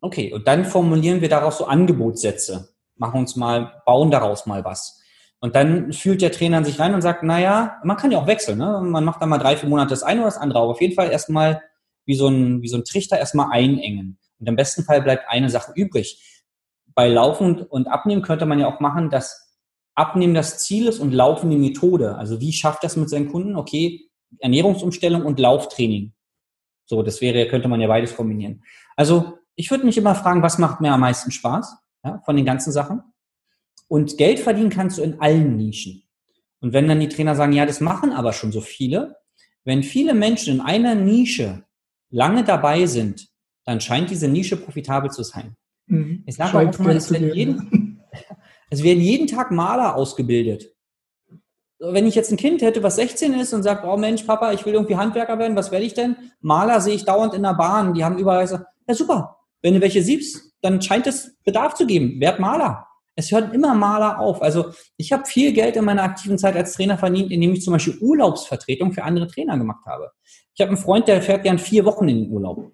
[0.00, 2.68] Okay, und dann formulieren wir daraus so Angebotssätze.
[2.96, 5.00] Machen uns mal, bauen daraus mal was.
[5.40, 8.58] Und dann fühlt der Trainer sich rein und sagt, naja, man kann ja auch wechseln.
[8.58, 8.80] Ne?
[8.82, 10.60] Man macht dann mal drei, vier Monate das eine oder das andere.
[10.60, 11.60] Aber auf jeden Fall erstmal
[12.06, 14.18] wie so wie so ein Trichter erstmal einengen.
[14.38, 16.42] Und im besten Fall bleibt eine Sache übrig.
[16.94, 19.43] Bei Laufen und Abnehmen könnte man ja auch machen, dass
[19.94, 22.16] Abnehmen das Ziel ist und Laufen die Methode.
[22.16, 23.56] Also wie schafft das mit seinen Kunden?
[23.56, 26.12] Okay, Ernährungsumstellung und Lauftraining.
[26.86, 28.62] So, das wäre, könnte man ja beides kombinieren.
[28.96, 32.44] Also ich würde mich immer fragen, was macht mir am meisten Spaß ja, von den
[32.44, 33.02] ganzen Sachen?
[33.88, 36.02] Und Geld verdienen kannst du in allen Nischen.
[36.60, 39.16] Und wenn dann die Trainer sagen, ja, das machen aber schon so viele,
[39.64, 41.64] wenn viele Menschen in einer Nische
[42.10, 43.28] lange dabei sind,
[43.64, 45.56] dann scheint diese Nische profitabel zu sein.
[45.86, 46.22] Mhm.
[46.26, 47.70] Ich sage auch mal, es werden, jeden,
[48.74, 50.74] es werden jeden Tag Maler ausgebildet.
[51.78, 54.64] Wenn ich jetzt ein Kind hätte, was 16 ist und sagt, oh Mensch, Papa, ich
[54.66, 56.16] will irgendwie Handwerker werden, was werde ich denn?
[56.40, 58.58] Maler sehe ich dauernd in der Bahn, die haben überall so,
[58.88, 62.20] ja super, wenn du welche siebst, dann scheint es Bedarf zu geben.
[62.20, 62.86] Werd Maler.
[63.14, 64.42] Es hören immer Maler auf.
[64.42, 67.74] Also ich habe viel Geld in meiner aktiven Zeit als Trainer verdient, indem ich zum
[67.74, 70.10] Beispiel Urlaubsvertretung für andere Trainer gemacht habe.
[70.54, 72.72] Ich habe einen Freund, der fährt gern vier Wochen in den Urlaub.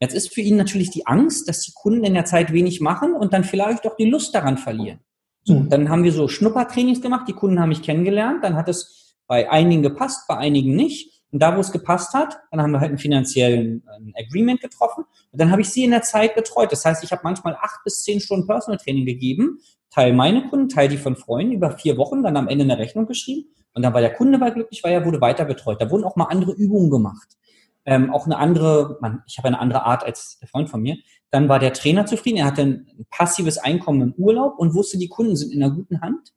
[0.00, 3.14] Jetzt ist für ihn natürlich die Angst, dass die Kunden in der Zeit wenig machen
[3.14, 5.00] und dann vielleicht auch die Lust daran verlieren.
[5.46, 5.68] So, mhm.
[5.68, 9.48] dann haben wir so Schnuppertrainings gemacht, die Kunden haben mich kennengelernt, dann hat es bei
[9.48, 11.12] einigen gepasst, bei einigen nicht.
[11.32, 15.04] Und da, wo es gepasst hat, dann haben wir halt einen finanziellen ein Agreement getroffen.
[15.32, 16.72] Und dann habe ich sie in der Zeit betreut.
[16.72, 19.58] Das heißt, ich habe manchmal acht bis zehn Stunden Personal Training gegeben,
[19.90, 23.06] Teil meine Kunden, Teil die von Freunden über vier Wochen, dann am Ende eine Rechnung
[23.06, 23.48] geschrieben.
[23.72, 25.80] Und dann war der Kunde war glücklich, weil er wurde weiter betreut.
[25.80, 27.36] Da wurden auch mal andere Übungen gemacht.
[27.84, 30.96] Ähm, auch eine andere, man, ich habe eine andere Art als der Freund von mir.
[31.30, 32.38] Dann war der Trainer zufrieden.
[32.38, 36.00] Er hatte ein passives Einkommen im Urlaub und wusste, die Kunden sind in einer guten
[36.00, 36.32] Hand.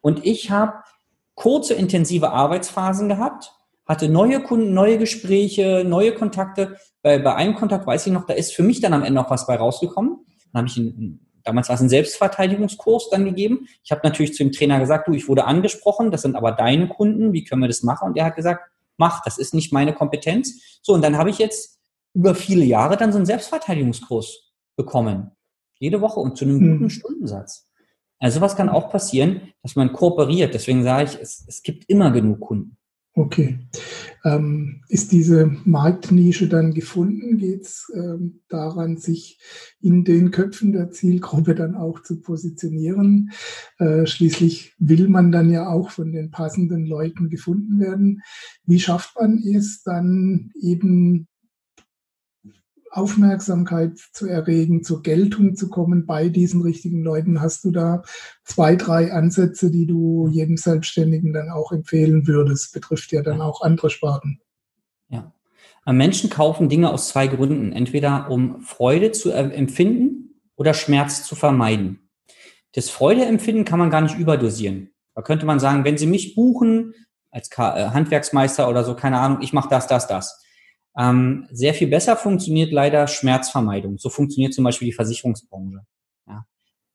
[0.00, 0.74] Und ich habe
[1.34, 3.54] kurze, intensive Arbeitsphasen gehabt
[3.86, 6.76] hatte neue Kunden, neue Gespräche, neue Kontakte.
[7.02, 9.30] Bei, bei einem Kontakt weiß ich noch, da ist für mich dann am Ende noch
[9.30, 10.24] was bei rausgekommen.
[10.52, 13.68] Dann habe ich einen, damals war es ein Selbstverteidigungskurs dann gegeben.
[13.82, 16.88] Ich habe natürlich zu dem Trainer gesagt, du, ich wurde angesprochen, das sind aber deine
[16.88, 18.08] Kunden, wie können wir das machen?
[18.08, 20.80] Und er hat gesagt, mach, das ist nicht meine Kompetenz.
[20.80, 21.78] So, und dann habe ich jetzt
[22.14, 25.32] über viele Jahre dann so einen Selbstverteidigungskurs bekommen.
[25.78, 26.72] Jede Woche und zu einem mhm.
[26.72, 27.68] guten Stundensatz.
[28.18, 30.54] Also sowas kann auch passieren, dass man kooperiert.
[30.54, 32.76] Deswegen sage ich, es, es gibt immer genug Kunden.
[33.16, 33.60] Okay.
[34.24, 37.38] Ähm, ist diese Marktnische dann gefunden?
[37.38, 39.38] Geht es ähm, daran, sich
[39.80, 43.30] in den Köpfen der Zielgruppe dann auch zu positionieren?
[43.78, 48.22] Äh, schließlich will man dann ja auch von den passenden Leuten gefunden werden.
[48.64, 51.28] Wie schafft man es dann eben
[52.96, 57.40] Aufmerksamkeit zu erregen, zur Geltung zu kommen bei diesen richtigen Leuten.
[57.40, 58.02] Hast du da
[58.44, 62.72] zwei, drei Ansätze, die du jedem Selbstständigen dann auch empfehlen würdest?
[62.72, 64.40] Betrifft ja dann auch andere Sparten.
[65.08, 65.32] Ja.
[65.86, 67.72] Menschen kaufen Dinge aus zwei Gründen.
[67.72, 72.08] Entweder um Freude zu empfinden oder Schmerz zu vermeiden.
[72.74, 74.90] Das Freudeempfinden kann man gar nicht überdosieren.
[75.14, 76.94] Da könnte man sagen, wenn Sie mich buchen
[77.30, 80.43] als äh, Handwerksmeister oder so, keine Ahnung, ich mache das, das, das
[80.96, 83.98] ähm, sehr viel besser funktioniert leider Schmerzvermeidung.
[83.98, 85.80] So funktioniert zum Beispiel die Versicherungsbranche.
[86.28, 86.44] Ja.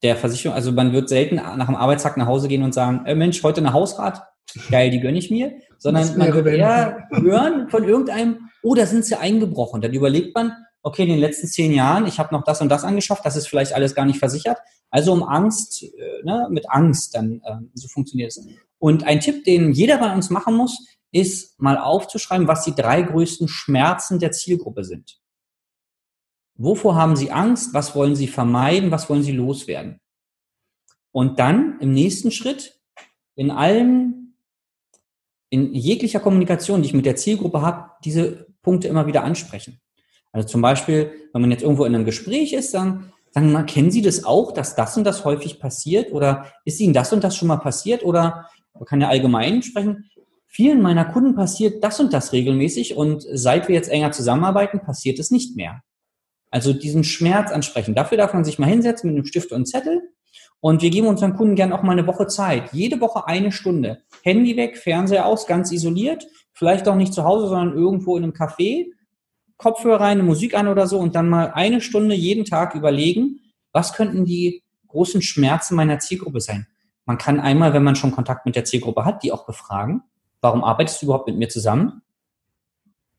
[0.03, 3.15] Der Versicherung, also man wird selten nach dem Arbeitstag nach Hause gehen und sagen, äh
[3.15, 4.23] Mensch, heute eine Hausrat,
[4.71, 9.05] geil, die gönne ich mir, sondern man wird eher hören von irgendeinem, oh, da sind
[9.05, 9.81] sie eingebrochen.
[9.81, 12.83] Dann überlegt man, okay, in den letzten zehn Jahren, ich habe noch das und das
[12.83, 14.57] angeschafft, das ist vielleicht alles gar nicht versichert.
[14.89, 18.45] Also um Angst, äh, ne, mit Angst, dann äh, so funktioniert es.
[18.79, 23.01] Und ein Tipp, den jeder bei uns machen muss, ist mal aufzuschreiben, was die drei
[23.01, 25.19] größten Schmerzen der Zielgruppe sind.
[26.55, 27.73] Wovor haben Sie Angst?
[27.73, 28.91] Was wollen Sie vermeiden?
[28.91, 29.99] Was wollen Sie loswerden?
[31.11, 32.79] Und dann im nächsten Schritt
[33.35, 34.35] in allen,
[35.49, 39.79] in jeglicher Kommunikation, die ich mit der Zielgruppe habe, diese Punkte immer wieder ansprechen.
[40.31, 43.89] Also zum Beispiel, wenn man jetzt irgendwo in einem Gespräch ist, sagen, sagen mal, kennen
[43.89, 46.11] Sie das auch, dass das und das häufig passiert?
[46.11, 48.03] Oder ist Ihnen das und das schon mal passiert?
[48.03, 50.09] Oder man kann ja allgemein sprechen
[50.49, 55.19] vielen meiner Kunden passiert das und das regelmäßig und seit wir jetzt enger zusammenarbeiten, passiert
[55.19, 55.83] es nicht mehr.
[56.51, 57.93] Also diesen Schmerz ansprechen.
[57.93, 60.01] Dafür darf man sich mal hinsetzen mit einem Stift und Zettel
[60.59, 62.73] und wir geben unseren Kunden gern auch mal eine Woche Zeit.
[62.73, 64.01] Jede Woche eine Stunde.
[64.23, 66.27] Handy weg, Fernseher aus, ganz isoliert.
[66.51, 68.87] Vielleicht auch nicht zu Hause, sondern irgendwo in einem Café.
[69.57, 73.93] Kopfhörer rein, Musik an oder so und dann mal eine Stunde jeden Tag überlegen, was
[73.93, 76.65] könnten die großen Schmerzen meiner Zielgruppe sein.
[77.05, 80.03] Man kann einmal, wenn man schon Kontakt mit der Zielgruppe hat, die auch befragen
[80.41, 82.01] warum arbeitest du überhaupt mit mir zusammen?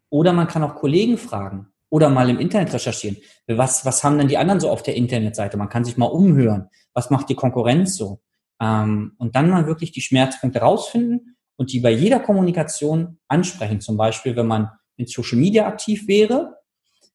[0.08, 3.16] Oder man kann auch Kollegen fragen oder mal im Internet recherchieren.
[3.46, 5.56] Was, was haben denn die anderen so auf der Internetseite?
[5.56, 6.68] Man kann sich mal umhören.
[6.94, 8.20] Was macht die Konkurrenz so?
[8.60, 13.80] Ähm, und dann mal wirklich die Schmerzpunkte rausfinden und die bei jeder Kommunikation ansprechen.
[13.80, 16.56] Zum Beispiel, wenn man in Social Media aktiv wäre,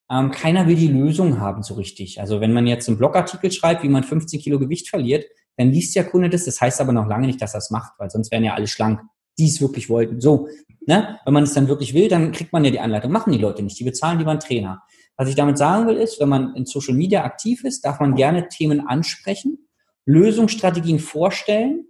[0.09, 2.19] ähm, keiner will die Lösung haben so richtig.
[2.19, 5.25] Also wenn man jetzt einen Blogartikel schreibt, wie man 15 Kilo Gewicht verliert,
[5.57, 6.45] dann liest der Kunde das.
[6.45, 8.67] Das heißt aber noch lange nicht, dass er es macht, weil sonst wären ja alle
[8.67, 9.01] schlank
[9.37, 10.21] die es wirklich wollten.
[10.21, 10.47] So,
[10.85, 11.19] ne?
[11.25, 13.11] Wenn man es dann wirklich will, dann kriegt man ja die Anleitung.
[13.11, 13.79] Machen die Leute nicht.
[13.79, 14.83] Die bezahlen lieber einen Trainer.
[15.17, 18.15] Was ich damit sagen will, ist, wenn man in Social Media aktiv ist, darf man
[18.15, 19.67] gerne Themen ansprechen,
[20.05, 21.85] Lösungsstrategien vorstellen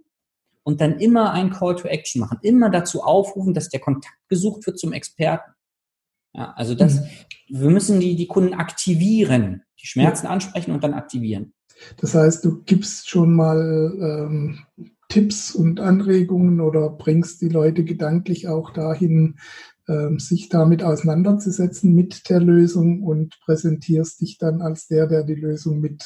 [0.62, 2.38] und dann immer ein Call to Action machen.
[2.42, 5.52] Immer dazu aufrufen, dass der Kontakt gesucht wird zum Experten.
[6.32, 7.06] Ja, also das, mhm.
[7.48, 10.32] wir müssen die, die Kunden aktivieren, die Schmerzen ja.
[10.32, 11.54] ansprechen und dann aktivieren.
[11.98, 14.58] Das heißt, du gibst schon mal ähm,
[15.08, 19.36] Tipps und Anregungen oder bringst die Leute gedanklich auch dahin,
[19.88, 25.34] ähm, sich damit auseinanderzusetzen mit der Lösung und präsentierst dich dann als der, der die
[25.34, 26.04] Lösung mit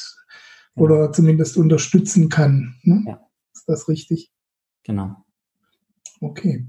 [0.74, 0.84] genau.
[0.84, 2.74] oder zumindest unterstützen kann.
[2.82, 3.04] Ne?
[3.06, 3.20] Ja.
[3.54, 4.30] Ist das richtig?
[4.84, 5.16] Genau.
[6.20, 6.66] Okay.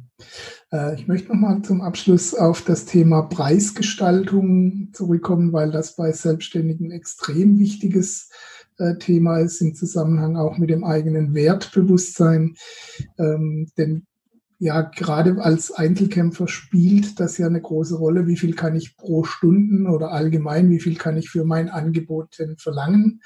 [0.72, 6.92] Äh, ich möchte nochmal zum Abschluss auf das Thema Preisgestaltung zurückkommen, weil das bei Selbstständigen
[6.92, 8.61] extrem wichtiges äh,
[9.00, 12.56] Thema ist im Zusammenhang auch mit dem eigenen Wertbewusstsein.
[13.18, 14.06] Ähm, denn
[14.60, 18.28] ja, gerade als Einzelkämpfer spielt das ja eine große Rolle.
[18.28, 22.38] Wie viel kann ich pro Stunden oder allgemein, wie viel kann ich für mein Angebot
[22.38, 23.22] denn verlangen?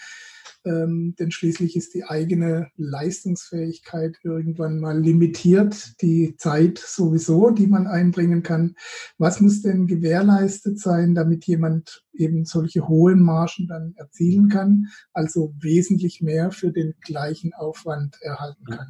[0.66, 7.88] Ähm, denn schließlich ist die eigene Leistungsfähigkeit irgendwann mal limitiert, die Zeit sowieso, die man
[7.88, 8.76] einbringen kann.
[9.18, 15.54] Was muss denn gewährleistet sein, damit jemand eben solche hohen Margen dann erzielen kann, also
[15.60, 18.88] wesentlich mehr für den gleichen Aufwand erhalten kann?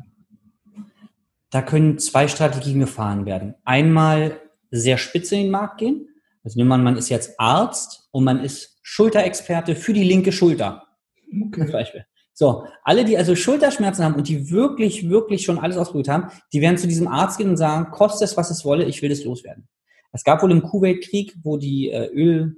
[1.50, 3.56] Da können zwei Strategien gefahren werden.
[3.64, 4.40] Einmal
[4.72, 6.08] sehr spitz in den Markt gehen.
[6.44, 10.85] Also nehmen wir, man ist jetzt Arzt und man ist Schulterexperte für die linke Schulter.
[11.30, 11.62] Okay.
[11.62, 12.06] Zum Beispiel.
[12.34, 16.62] So, alle, die also Schulterschmerzen haben und die wirklich, wirklich schon alles ausprobiert haben, die
[16.62, 19.24] werden zu diesem Arzt gehen und sagen, kostet es, was es wolle, ich will das
[19.24, 19.68] loswerden.
[20.12, 22.58] Es gab wohl im Kuwait-Krieg, wo die äh, Öl,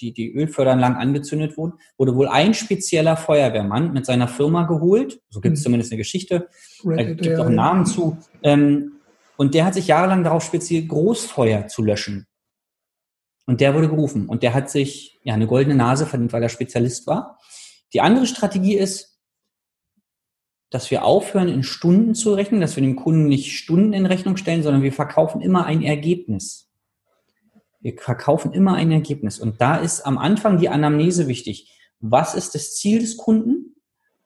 [0.00, 5.40] die, die Ölförderanlagen angezündet wurden, wurde wohl ein spezieller Feuerwehrmann mit seiner Firma geholt, so
[5.40, 5.64] gibt es mhm.
[5.64, 6.48] zumindest eine Geschichte,
[6.82, 8.92] da gibt es auch einen Namen zu, ähm,
[9.36, 12.26] und der hat sich jahrelang darauf speziell Großfeuer zu löschen
[13.46, 14.28] Und der wurde gerufen.
[14.28, 17.38] Und der hat sich ja eine goldene Nase verdient, weil er Spezialist war.
[17.92, 19.18] Die andere Strategie ist,
[20.70, 24.36] dass wir aufhören, in Stunden zu rechnen, dass wir dem Kunden nicht Stunden in Rechnung
[24.36, 26.70] stellen, sondern wir verkaufen immer ein Ergebnis.
[27.80, 29.38] Wir verkaufen immer ein Ergebnis.
[29.38, 31.78] Und da ist am Anfang die Anamnese wichtig.
[32.00, 33.76] Was ist das Ziel des Kunden?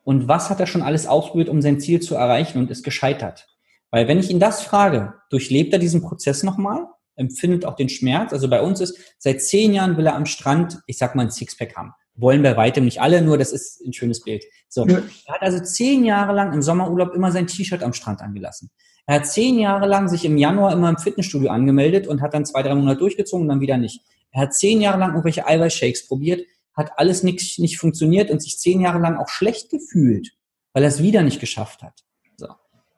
[0.05, 3.49] Und was hat er schon alles ausprobiert, um sein Ziel zu erreichen und ist gescheitert?
[3.91, 6.87] Weil wenn ich ihn das frage, durchlebt er diesen Prozess nochmal?
[7.17, 8.33] empfindet auch den Schmerz.
[8.33, 11.31] Also bei uns ist, seit zehn Jahren will er am Strand, ich sag mal, ein
[11.31, 11.93] Sixpack haben.
[12.17, 14.45] Wollen bei weitem nicht alle, nur das ist ein schönes Bild.
[14.69, 14.87] So.
[14.87, 15.03] Ja.
[15.27, 18.71] Er hat also zehn Jahre lang im Sommerurlaub immer sein T-Shirt am Strand angelassen.
[19.07, 22.45] Er hat zehn Jahre lang sich im Januar immer im Fitnessstudio angemeldet und hat dann
[22.45, 24.01] zwei, drei Monate durchgezogen und dann wieder nicht.
[24.33, 28.59] Er hat zehn Jahre lang irgendwelche Eiweißshakes probiert, hat alles nicht, nicht funktioniert und sich
[28.59, 30.33] zehn Jahre lang auch schlecht gefühlt,
[30.73, 32.05] weil er es wieder nicht geschafft hat.
[32.37, 32.49] So.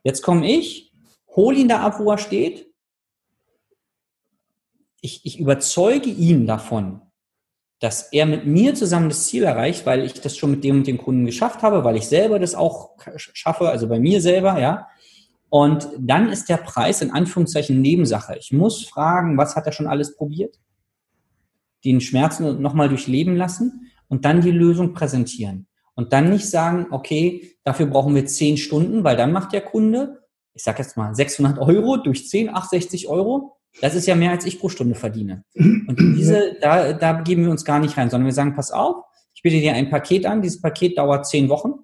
[0.02, 0.92] Jetzt komme ich,
[1.37, 2.72] hol ihn da ab, wo er steht,
[5.00, 7.02] ich, ich überzeuge ihn davon,
[7.81, 10.87] dass er mit mir zusammen das Ziel erreicht, weil ich das schon mit dem und
[10.87, 14.88] dem Kunden geschafft habe, weil ich selber das auch schaffe, also bei mir selber, ja.
[15.49, 18.37] Und dann ist der Preis in Anführungszeichen Nebensache.
[18.38, 20.59] Ich muss fragen, was hat er schon alles probiert?
[21.85, 25.67] Den Schmerzen nochmal durchleben lassen und dann die Lösung präsentieren.
[25.95, 30.23] Und dann nicht sagen, okay, dafür brauchen wir zehn Stunden, weil dann macht der Kunde,
[30.55, 33.58] ich sage jetzt mal 600 Euro durch 10, 68 Euro.
[33.81, 35.45] Das ist ja mehr, als ich pro Stunde verdiene.
[35.55, 39.05] Und diese, da, da geben wir uns gar nicht rein, sondern wir sagen, pass auf,
[39.35, 41.75] ich biete dir ein Paket an, dieses Paket dauert zehn Wochen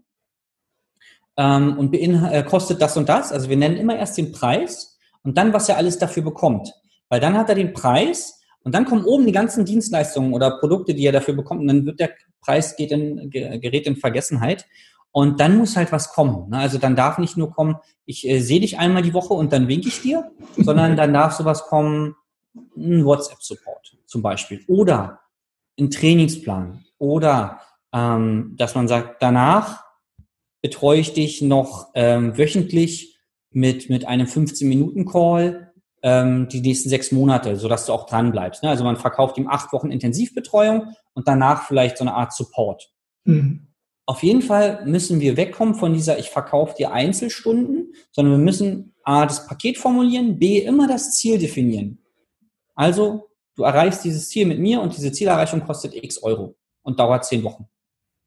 [1.36, 3.32] ähm, und äh, kostet das und das.
[3.32, 6.72] Also wir nennen immer erst den Preis und dann, was er alles dafür bekommt.
[7.08, 10.94] Weil dann hat er den Preis und dann kommen oben die ganzen Dienstleistungen oder Produkte,
[10.94, 14.66] die er dafür bekommt und dann wird der Preis geht in, gerät in Vergessenheit.
[15.16, 16.50] Und dann muss halt was kommen.
[16.50, 16.58] Ne?
[16.58, 19.68] Also dann darf nicht nur kommen, ich äh, sehe dich einmal die Woche und dann
[19.68, 22.16] winke ich dir, sondern dann darf sowas kommen,
[22.76, 25.20] ein WhatsApp-Support zum Beispiel oder
[25.78, 27.60] ein Trainingsplan oder
[27.92, 29.84] ähm, dass man sagt, danach
[30.62, 33.16] betreue ich dich noch ähm, wöchentlich
[33.50, 35.72] mit, mit einem 15-Minuten-Call
[36.02, 38.64] ähm, die nächsten sechs Monate, sodass du auch dran bleibst.
[38.64, 38.68] Ne?
[38.68, 42.90] Also man verkauft ihm acht Wochen Intensivbetreuung und danach vielleicht so eine Art Support.
[43.24, 43.68] Mhm.
[44.06, 48.94] Auf jeden Fall müssen wir wegkommen von dieser, ich verkaufe dir Einzelstunden, sondern wir müssen
[49.02, 51.98] A, das Paket formulieren, B, immer das Ziel definieren.
[52.74, 57.24] Also, du erreichst dieses Ziel mit mir und diese Zielerreichung kostet x Euro und dauert
[57.24, 57.66] zehn Wochen.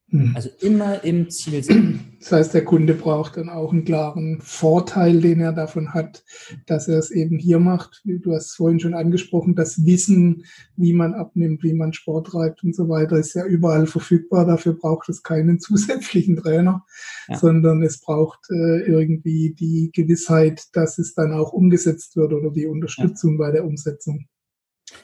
[0.09, 0.31] Hm.
[0.35, 2.17] Also immer im Ziel sein.
[2.21, 6.23] Das heißt, der Kunde braucht dann auch einen klaren Vorteil, den er davon hat,
[6.65, 8.01] dass er es eben hier macht.
[8.05, 10.45] Du hast es vorhin schon angesprochen, das Wissen,
[10.77, 14.45] wie man abnimmt, wie man Sport treibt und so weiter, ist ja überall verfügbar.
[14.45, 16.85] Dafür braucht es keinen zusätzlichen Trainer,
[17.27, 17.37] ja.
[17.37, 22.65] sondern es braucht äh, irgendwie die Gewissheit, dass es dann auch umgesetzt wird oder die
[22.65, 23.37] Unterstützung ja.
[23.39, 24.27] bei der Umsetzung.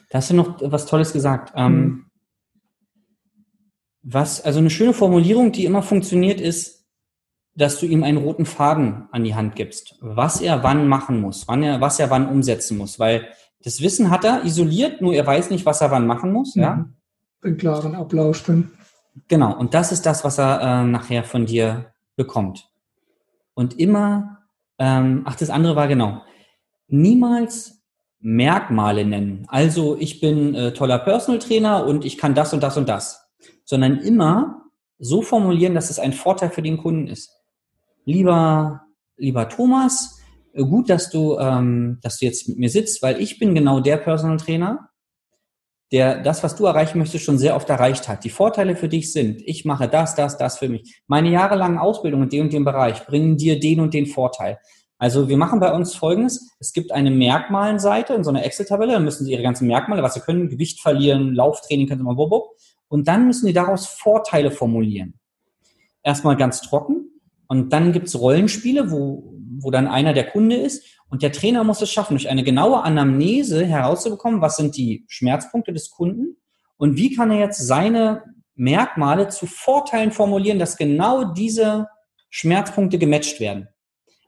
[0.08, 1.52] Da hast du noch was Tolles gesagt.
[1.56, 2.04] Ähm, hm
[4.04, 6.84] was, also eine schöne Formulierung, die immer funktioniert, ist,
[7.56, 11.48] dass du ihm einen roten Faden an die Hand gibst, was er wann machen muss,
[11.48, 13.28] wann er, was er wann umsetzen muss, weil
[13.62, 16.62] das Wissen hat er isoliert, nur er weiß nicht, was er wann machen muss, mhm.
[16.62, 16.84] ja.
[17.42, 18.72] Den klaren Ablauf dann.
[19.28, 22.68] Genau, und das ist das, was er äh, nachher von dir bekommt.
[23.54, 24.38] Und immer,
[24.78, 26.22] ähm, ach, das andere war genau,
[26.88, 27.82] niemals
[28.18, 29.46] Merkmale nennen.
[29.48, 33.23] Also ich bin äh, toller Personal Trainer und ich kann das und das und das
[33.64, 34.62] sondern immer
[34.98, 37.30] so formulieren, dass es ein Vorteil für den Kunden ist.
[38.04, 38.82] Lieber,
[39.16, 40.20] lieber Thomas,
[40.54, 43.96] gut, dass du, ähm, dass du jetzt mit mir sitzt, weil ich bin genau der
[43.96, 44.90] Personal Trainer,
[45.92, 48.24] der das, was du erreichen möchtest, schon sehr oft erreicht hat.
[48.24, 51.02] Die Vorteile für dich sind, ich mache das, das, das für mich.
[51.06, 54.58] Meine jahrelangen Ausbildungen in dem und dem Bereich bringen dir den und den Vorteil.
[54.98, 56.50] Also wir machen bei uns Folgendes.
[56.60, 58.92] Es gibt eine Merkmalenseite in so einer Excel-Tabelle.
[58.92, 62.14] Da müssen Sie Ihre ganzen Merkmale, was Sie können, Gewicht verlieren, Lauftraining, können Sie mal,
[62.14, 62.56] bob,
[62.94, 65.14] und dann müssen die daraus Vorteile formulieren.
[66.04, 67.10] Erstmal ganz trocken.
[67.48, 70.84] Und dann gibt's Rollenspiele, wo, wo dann einer der Kunde ist.
[71.08, 75.72] Und der Trainer muss es schaffen, durch eine genaue Anamnese herauszubekommen, was sind die Schmerzpunkte
[75.72, 76.36] des Kunden
[76.76, 78.22] und wie kann er jetzt seine
[78.54, 81.88] Merkmale zu Vorteilen formulieren, dass genau diese
[82.30, 83.66] Schmerzpunkte gematcht werden.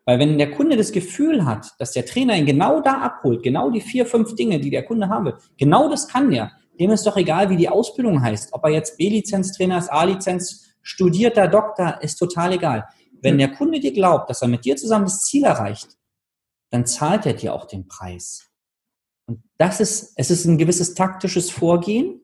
[0.07, 3.71] Weil wenn der Kunde das Gefühl hat, dass der Trainer ihn genau da abholt, genau
[3.71, 7.07] die vier, fünf Dinge, die der Kunde haben will, genau das kann der, dem ist
[7.07, 8.53] doch egal, wie die Ausbildung heißt.
[8.53, 12.89] Ob er jetzt B-Lizenz-Trainer ist, A-Lizenz, studierter Doktor, ist total egal.
[13.21, 15.89] Wenn der Kunde dir glaubt, dass er mit dir zusammen das Ziel erreicht,
[16.71, 18.51] dann zahlt er dir auch den Preis.
[19.27, 22.21] Und das ist, es ist ein gewisses taktisches Vorgehen,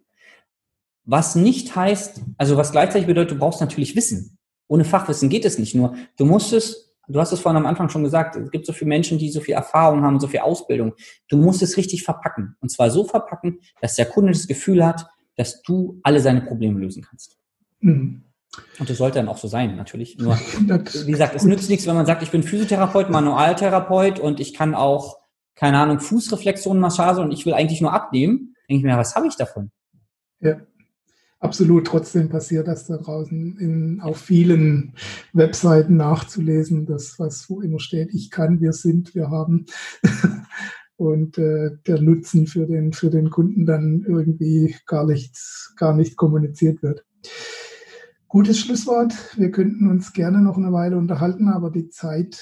[1.05, 4.39] was nicht heißt, also was gleichzeitig bedeutet, du brauchst natürlich Wissen.
[4.69, 5.97] Ohne Fachwissen geht es nicht nur.
[6.17, 8.89] Du musst es Du hast es vorhin am Anfang schon gesagt, es gibt so viele
[8.89, 10.95] Menschen, die so viel Erfahrung haben, so viel Ausbildung.
[11.29, 12.57] Du musst es richtig verpacken.
[12.61, 16.79] Und zwar so verpacken, dass der Kunde das Gefühl hat, dass du alle seine Probleme
[16.79, 17.39] lösen kannst.
[17.81, 18.25] Mhm.
[18.79, 20.19] Und das sollte dann auch so sein, natürlich.
[20.19, 24.55] Nur, wie gesagt, es nützt nichts, wenn man sagt, ich bin Physiotherapeut, Manualtherapeut und ich
[24.55, 25.19] kann auch,
[25.55, 28.55] keine Ahnung, Fußreflexionenmassage und ich will eigentlich nur abnehmen.
[28.69, 29.71] Denke ich mir, was habe ich davon?
[30.41, 30.61] Ja,
[31.43, 31.87] absolut.
[31.87, 34.95] Trotzdem passiert das da draußen in, auf vielen
[35.33, 39.67] Webseiten nachzulesen, das, was wo immer steht, ich kann, wir sind, wir haben.
[40.97, 45.37] und äh, der Nutzen für den, für den Kunden dann irgendwie gar nicht,
[45.77, 47.05] gar nicht kommuniziert wird.
[48.29, 49.13] Gutes Schlusswort.
[49.37, 52.41] Wir könnten uns gerne noch eine Weile unterhalten, aber die Zeit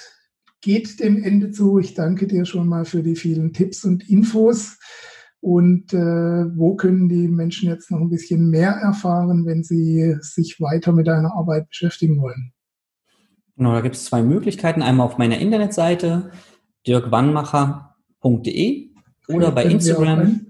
[0.60, 1.78] geht dem Ende zu.
[1.78, 4.78] Ich danke dir schon mal für die vielen Tipps und Infos.
[5.40, 10.60] Und äh, wo können die Menschen jetzt noch ein bisschen mehr erfahren, wenn sie sich
[10.60, 12.52] weiter mit deiner Arbeit beschäftigen wollen?
[13.56, 14.82] Genau, da gibt es zwei Möglichkeiten.
[14.82, 16.30] Einmal auf meiner Internetseite
[16.86, 18.90] dirkwannmacher.de
[19.28, 20.46] oder bei Instagram.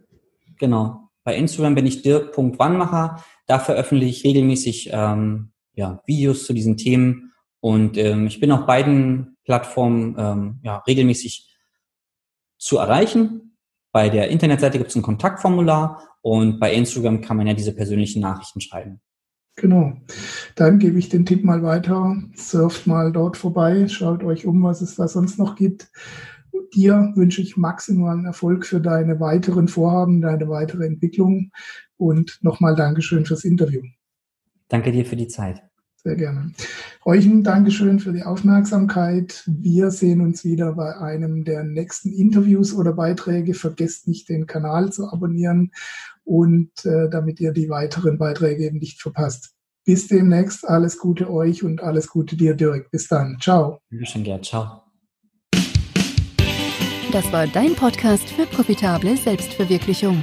[0.58, 3.24] Genau, bei Instagram bin ich dirk.wannmacher.
[3.46, 8.66] Da veröffentliche ich regelmäßig ähm, ja, Videos zu diesen Themen und ähm, ich bin auf
[8.66, 11.56] beiden Plattformen ähm, ja, regelmäßig
[12.58, 13.49] zu erreichen.
[13.92, 18.22] Bei der Internetseite gibt es ein Kontaktformular und bei Instagram kann man ja diese persönlichen
[18.22, 19.00] Nachrichten schreiben.
[19.56, 19.92] Genau.
[20.54, 22.16] Dann gebe ich den Tipp mal weiter.
[22.34, 25.90] Surft mal dort vorbei, schaut euch um, was es da sonst noch gibt.
[26.74, 31.50] Dir wünsche ich maximalen Erfolg für deine weiteren Vorhaben, deine weitere Entwicklung.
[31.96, 33.82] Und nochmal Dankeschön fürs Interview.
[34.68, 35.69] Danke dir für die Zeit.
[36.02, 36.52] Sehr gerne.
[37.04, 39.44] Euch ein Dankeschön für die Aufmerksamkeit.
[39.46, 43.52] Wir sehen uns wieder bei einem der nächsten Interviews oder Beiträge.
[43.52, 45.72] Vergesst nicht, den Kanal zu abonnieren
[46.24, 49.52] und äh, damit ihr die weiteren Beiträge eben nicht verpasst.
[49.84, 50.66] Bis demnächst.
[50.66, 52.90] Alles Gute euch und alles Gute dir, Dirk.
[52.90, 53.36] Bis dann.
[53.38, 53.80] Ciao.
[53.90, 54.46] Dankeschön, Gerd.
[54.46, 54.82] Ciao.
[57.12, 60.22] Das war dein Podcast für profitable Selbstverwirklichung.